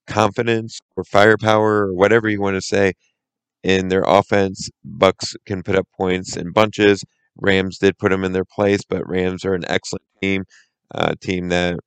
confidence 0.07 0.79
or 0.97 1.05
firepower 1.05 1.87
or 1.87 1.95
whatever 1.95 2.29
you 2.29 2.41
want 2.41 2.57
to 2.57 2.63
say 2.63 2.93
in 3.63 3.89
their 3.89 4.05
offense. 4.07 4.71
Bucks 4.85 5.35
can 5.47 5.63
put 5.63 5.77
up 5.77 5.89
points 5.97 6.37
in 6.37 6.53
bunches. 6.53 7.05
Rams 7.37 7.79
did 7.79 7.99
put 7.99 8.11
them 8.11 8.25
in 8.25 8.33
their 8.33 8.45
place, 8.45 8.81
but 8.89 9.09
Rams 9.09 9.45
are 9.45 9.55
an 9.55 9.65
excellent 9.67 10.05
team, 10.23 10.45
team 11.21 11.49
that 11.49 11.79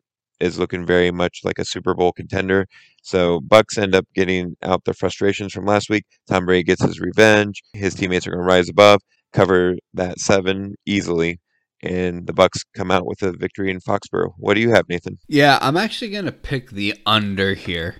is 0.43 0.59
looking 0.59 0.85
very 0.85 1.11
much 1.11 1.39
like 1.43 1.57
a 1.57 1.65
Super 1.65 1.93
Bowl 1.93 2.11
contender. 2.11 2.67
So 3.01 3.39
Bucks 3.41 3.77
end 3.77 3.95
up 3.95 4.05
getting 4.13 4.55
out 4.61 4.83
their 4.85 4.93
frustrations 4.93 5.53
from 5.53 5.65
last 5.65 5.89
week. 5.89 6.05
Tom 6.27 6.45
Brady 6.45 6.63
gets 6.63 6.83
his 6.83 6.99
revenge. 6.99 7.63
His 7.73 7.95
teammates 7.95 8.27
are 8.27 8.31
going 8.31 8.41
to 8.41 8.45
rise 8.45 8.69
above, 8.69 9.01
cover 9.31 9.75
that 9.93 10.19
seven 10.19 10.75
easily, 10.85 11.39
and 11.81 12.27
the 12.27 12.33
Bucks 12.33 12.63
come 12.75 12.91
out 12.91 13.05
with 13.05 13.21
a 13.21 13.31
victory 13.31 13.71
in 13.71 13.79
Foxborough. 13.79 14.33
What 14.37 14.55
do 14.55 14.61
you 14.61 14.71
have, 14.71 14.87
Nathan? 14.89 15.17
Yeah, 15.27 15.59
I'm 15.61 15.77
actually 15.77 16.11
going 16.11 16.25
to 16.25 16.31
pick 16.31 16.71
the 16.71 16.95
under 17.05 17.53
here. 17.53 17.95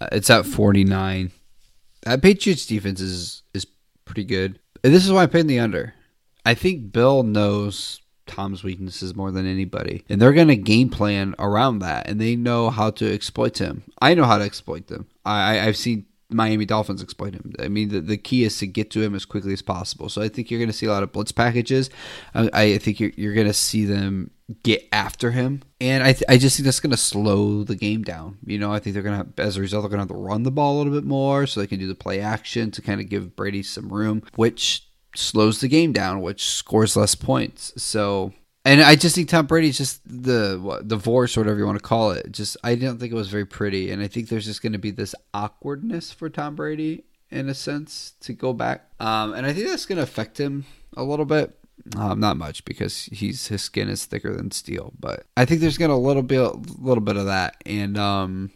Uh, 0.00 0.08
it's 0.12 0.30
at 0.30 0.46
49. 0.46 1.32
That 2.02 2.22
Patriots 2.22 2.66
defense 2.66 3.00
is 3.00 3.42
is 3.52 3.66
pretty 4.04 4.24
good. 4.24 4.60
And 4.84 4.94
this 4.94 5.04
is 5.04 5.12
why 5.12 5.24
I'm 5.24 5.28
picked 5.28 5.48
the 5.48 5.58
under. 5.58 5.94
I 6.44 6.54
think 6.54 6.92
Bill 6.92 7.24
knows 7.24 8.00
Tom's 8.28 8.62
weaknesses 8.62 9.16
more 9.16 9.32
than 9.32 9.46
anybody. 9.46 10.04
And 10.08 10.20
they're 10.20 10.32
going 10.32 10.48
to 10.48 10.56
game 10.56 10.90
plan 10.90 11.34
around 11.38 11.80
that, 11.80 12.08
and 12.08 12.20
they 12.20 12.36
know 12.36 12.70
how 12.70 12.90
to 12.92 13.12
exploit 13.12 13.58
him. 13.58 13.82
I 14.00 14.14
know 14.14 14.24
how 14.24 14.38
to 14.38 14.44
exploit 14.44 14.86
them. 14.86 15.08
I, 15.24 15.60
I've 15.60 15.76
seen 15.76 16.06
Miami 16.30 16.66
Dolphins 16.66 17.02
exploit 17.02 17.34
him. 17.34 17.54
I 17.58 17.68
mean, 17.68 17.88
the, 17.88 18.00
the 18.00 18.16
key 18.18 18.44
is 18.44 18.58
to 18.58 18.66
get 18.66 18.90
to 18.90 19.02
him 19.02 19.14
as 19.14 19.24
quickly 19.24 19.54
as 19.54 19.62
possible. 19.62 20.08
So 20.08 20.20
I 20.20 20.28
think 20.28 20.50
you're 20.50 20.60
going 20.60 20.70
to 20.70 20.76
see 20.76 20.86
a 20.86 20.90
lot 20.90 21.02
of 21.02 21.10
blitz 21.10 21.32
packages. 21.32 21.88
I, 22.34 22.50
I 22.52 22.78
think 22.78 23.00
you're, 23.00 23.12
you're 23.16 23.34
going 23.34 23.46
to 23.46 23.54
see 23.54 23.86
them 23.86 24.30
get 24.62 24.86
after 24.92 25.30
him. 25.30 25.62
And 25.80 26.02
I, 26.02 26.12
th- 26.12 26.24
I 26.28 26.36
just 26.36 26.56
think 26.56 26.66
that's 26.66 26.80
going 26.80 26.90
to 26.90 26.98
slow 26.98 27.64
the 27.64 27.76
game 27.76 28.02
down. 28.02 28.38
You 28.44 28.58
know, 28.58 28.72
I 28.72 28.78
think 28.78 28.92
they're 28.92 29.02
going 29.02 29.24
to, 29.24 29.42
as 29.42 29.56
a 29.56 29.60
result, 29.62 29.82
they're 29.82 29.90
going 29.90 30.06
to 30.06 30.12
have 30.12 30.20
to 30.20 30.22
run 30.22 30.42
the 30.42 30.50
ball 30.50 30.76
a 30.76 30.78
little 30.78 30.92
bit 30.92 31.04
more 31.04 31.46
so 31.46 31.60
they 31.60 31.66
can 31.66 31.78
do 31.78 31.88
the 31.88 31.94
play 31.94 32.20
action 32.20 32.70
to 32.72 32.82
kind 32.82 33.00
of 33.00 33.08
give 33.08 33.34
Brady 33.34 33.62
some 33.62 33.88
room, 33.88 34.22
which 34.36 34.87
slows 35.18 35.60
the 35.60 35.68
game 35.68 35.92
down, 35.92 36.20
which 36.20 36.46
scores 36.46 36.96
less 36.96 37.14
points. 37.14 37.72
So, 37.76 38.32
and 38.64 38.80
I 38.82 38.96
just 38.96 39.14
think 39.14 39.28
Tom 39.28 39.46
Brady's 39.46 39.78
just 39.78 40.00
the 40.06 40.82
divorce 40.86 41.36
or 41.36 41.40
whatever 41.40 41.58
you 41.58 41.66
want 41.66 41.78
to 41.78 41.84
call 41.84 42.12
it. 42.12 42.32
Just 42.32 42.56
I 42.62 42.74
don't 42.74 42.98
think 42.98 43.12
it 43.12 43.16
was 43.16 43.28
very 43.28 43.46
pretty, 43.46 43.90
and 43.90 44.02
I 44.02 44.08
think 44.08 44.28
there's 44.28 44.46
just 44.46 44.62
going 44.62 44.72
to 44.72 44.78
be 44.78 44.90
this 44.90 45.14
awkwardness 45.34 46.12
for 46.12 46.28
Tom 46.28 46.54
Brady 46.56 47.04
in 47.30 47.48
a 47.48 47.54
sense 47.54 48.14
to 48.20 48.32
go 48.32 48.52
back, 48.52 48.88
um, 49.00 49.34
and 49.34 49.46
I 49.46 49.52
think 49.52 49.68
that's 49.68 49.86
going 49.86 49.98
to 49.98 50.02
affect 50.02 50.38
him 50.38 50.64
a 50.96 51.02
little 51.02 51.26
bit. 51.26 51.54
Um, 51.96 52.20
not 52.20 52.36
much 52.36 52.64
because 52.64 53.04
he's 53.04 53.46
his 53.46 53.62
skin 53.62 53.88
is 53.88 54.04
thicker 54.04 54.34
than 54.34 54.50
steel, 54.50 54.92
but 54.98 55.24
I 55.36 55.44
think 55.44 55.60
there's 55.60 55.78
gonna 55.78 55.94
a 55.94 55.96
little 55.96 56.24
bit, 56.24 56.40
a 56.40 56.50
little 56.78 57.02
bit 57.02 57.16
of 57.16 57.26
that, 57.26 57.56
and 57.64 57.96
um, 57.96 58.50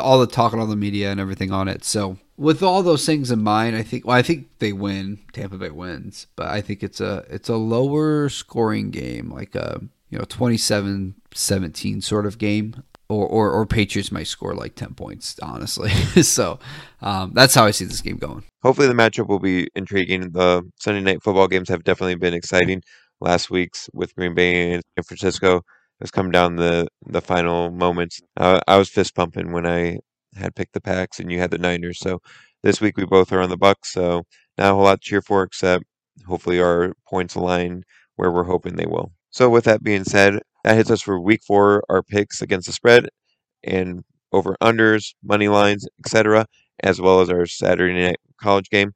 all 0.00 0.20
the 0.20 0.26
talk 0.26 0.52
and 0.52 0.60
all 0.60 0.66
the 0.66 0.76
media 0.76 1.10
and 1.10 1.20
everything 1.20 1.52
on 1.52 1.68
it. 1.68 1.84
So 1.84 2.18
with 2.36 2.62
all 2.62 2.82
those 2.82 3.04
things 3.04 3.30
in 3.30 3.42
mind, 3.42 3.76
I 3.76 3.82
think 3.82 4.06
well, 4.06 4.16
I 4.16 4.22
think 4.22 4.48
they 4.58 4.72
win. 4.72 5.18
Tampa 5.32 5.58
Bay 5.58 5.70
wins, 5.70 6.26
but 6.36 6.46
I 6.48 6.60
think 6.60 6.82
it's 6.82 7.00
a 7.00 7.24
it's 7.28 7.48
a 7.48 7.56
lower 7.56 8.28
scoring 8.28 8.90
game, 8.90 9.30
like 9.30 9.54
a 9.54 9.80
you 10.08 10.18
know 10.18 10.24
27-17 10.24 12.02
sort 12.02 12.26
of 12.26 12.38
game. 12.38 12.82
Or, 13.08 13.26
or, 13.26 13.50
or 13.50 13.66
Patriots 13.66 14.12
might 14.12 14.28
score 14.28 14.54
like 14.54 14.76
10 14.76 14.94
points, 14.94 15.34
honestly. 15.42 15.90
so 16.22 16.60
um, 17.02 17.32
that's 17.34 17.56
how 17.56 17.64
I 17.64 17.72
see 17.72 17.84
this 17.84 18.00
game 18.02 18.18
going. 18.18 18.44
Hopefully, 18.62 18.86
the 18.86 18.94
matchup 18.94 19.26
will 19.26 19.40
be 19.40 19.66
intriguing. 19.74 20.30
The 20.30 20.62
Sunday 20.76 21.00
night 21.00 21.20
football 21.20 21.48
games 21.48 21.68
have 21.70 21.82
definitely 21.82 22.14
been 22.14 22.34
exciting. 22.34 22.84
Last 23.20 23.50
week's 23.50 23.90
with 23.92 24.14
Green 24.14 24.32
Bay 24.32 24.74
and 24.74 24.82
San 24.96 25.02
Francisco 25.02 25.62
has 26.00 26.10
come 26.10 26.30
down 26.30 26.56
the, 26.56 26.86
the 27.06 27.20
final 27.20 27.70
moments. 27.70 28.20
Uh, 28.36 28.60
I 28.66 28.76
was 28.78 28.88
fist 28.88 29.14
pumping 29.14 29.52
when 29.52 29.66
I 29.66 29.98
had 30.34 30.54
picked 30.54 30.72
the 30.72 30.80
Packs 30.80 31.20
and 31.20 31.30
you 31.30 31.38
had 31.38 31.50
the 31.50 31.58
Niners. 31.58 31.98
So 31.98 32.20
this 32.62 32.80
week 32.80 32.96
we 32.96 33.04
both 33.04 33.32
are 33.32 33.40
on 33.40 33.50
the 33.50 33.56
Bucks. 33.56 33.92
So 33.92 34.24
not 34.56 34.72
a 34.72 34.74
whole 34.74 34.84
lot 34.84 35.00
to 35.00 35.08
cheer 35.08 35.22
for, 35.22 35.42
except 35.42 35.84
hopefully 36.26 36.60
our 36.60 36.92
points 37.08 37.34
align 37.34 37.82
where 38.16 38.30
we're 38.30 38.44
hoping 38.44 38.76
they 38.76 38.86
will. 38.86 39.12
So 39.30 39.48
with 39.48 39.64
that 39.64 39.82
being 39.82 40.04
said, 40.04 40.40
that 40.64 40.76
hits 40.76 40.90
us 40.90 41.00
for 41.00 41.20
week 41.20 41.42
four, 41.46 41.82
our 41.88 42.02
picks 42.02 42.42
against 42.42 42.66
the 42.66 42.72
spread 42.72 43.08
and 43.64 44.04
over 44.32 44.56
unders, 44.62 45.14
money 45.22 45.48
lines, 45.48 45.86
etc., 45.98 46.46
as 46.82 47.00
well 47.00 47.20
as 47.20 47.30
our 47.30 47.46
Saturday 47.46 48.00
night 48.00 48.16
college 48.40 48.68
game. 48.70 48.92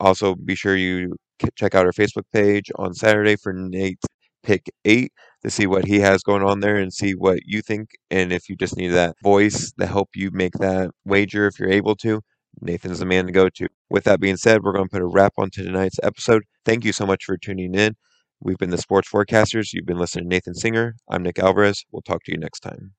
Also, 0.00 0.34
be 0.34 0.54
sure 0.54 0.76
you 0.76 1.16
check 1.56 1.74
out 1.74 1.86
our 1.86 1.92
Facebook 1.92 2.24
page 2.32 2.70
on 2.76 2.94
Saturday 2.94 3.36
for 3.36 3.52
Nate's 3.52 4.04
pick 4.42 4.70
eight 4.84 5.12
to 5.44 5.50
see 5.50 5.66
what 5.66 5.84
he 5.86 6.00
has 6.00 6.22
going 6.22 6.42
on 6.42 6.60
there 6.60 6.76
and 6.76 6.92
see 6.92 7.12
what 7.12 7.40
you 7.44 7.62
think. 7.62 7.90
And 8.10 8.32
if 8.32 8.48
you 8.48 8.56
just 8.56 8.76
need 8.76 8.88
that 8.88 9.14
voice 9.22 9.72
to 9.78 9.86
help 9.86 10.10
you 10.14 10.30
make 10.32 10.54
that 10.54 10.90
wager, 11.04 11.46
if 11.46 11.58
you're 11.58 11.70
able 11.70 11.94
to, 11.96 12.22
Nathan's 12.60 12.98
the 12.98 13.06
man 13.06 13.26
to 13.26 13.32
go 13.32 13.48
to. 13.50 13.68
With 13.90 14.04
that 14.04 14.20
being 14.20 14.36
said, 14.36 14.62
we're 14.62 14.72
going 14.72 14.86
to 14.86 14.90
put 14.90 15.02
a 15.02 15.06
wrap 15.06 15.34
on 15.36 15.50
to 15.50 15.62
tonight's 15.62 16.00
episode. 16.02 16.42
Thank 16.64 16.84
you 16.84 16.92
so 16.92 17.06
much 17.06 17.24
for 17.24 17.36
tuning 17.36 17.74
in. 17.74 17.94
We've 18.40 18.58
been 18.58 18.70
the 18.70 18.78
Sports 18.78 19.08
Forecasters. 19.10 19.72
You've 19.72 19.86
been 19.86 19.98
listening 19.98 20.24
to 20.24 20.28
Nathan 20.28 20.54
Singer. 20.54 20.96
I'm 21.10 21.22
Nick 21.22 21.38
Alvarez. 21.38 21.84
We'll 21.92 22.02
talk 22.02 22.24
to 22.24 22.32
you 22.32 22.38
next 22.38 22.60
time. 22.60 22.94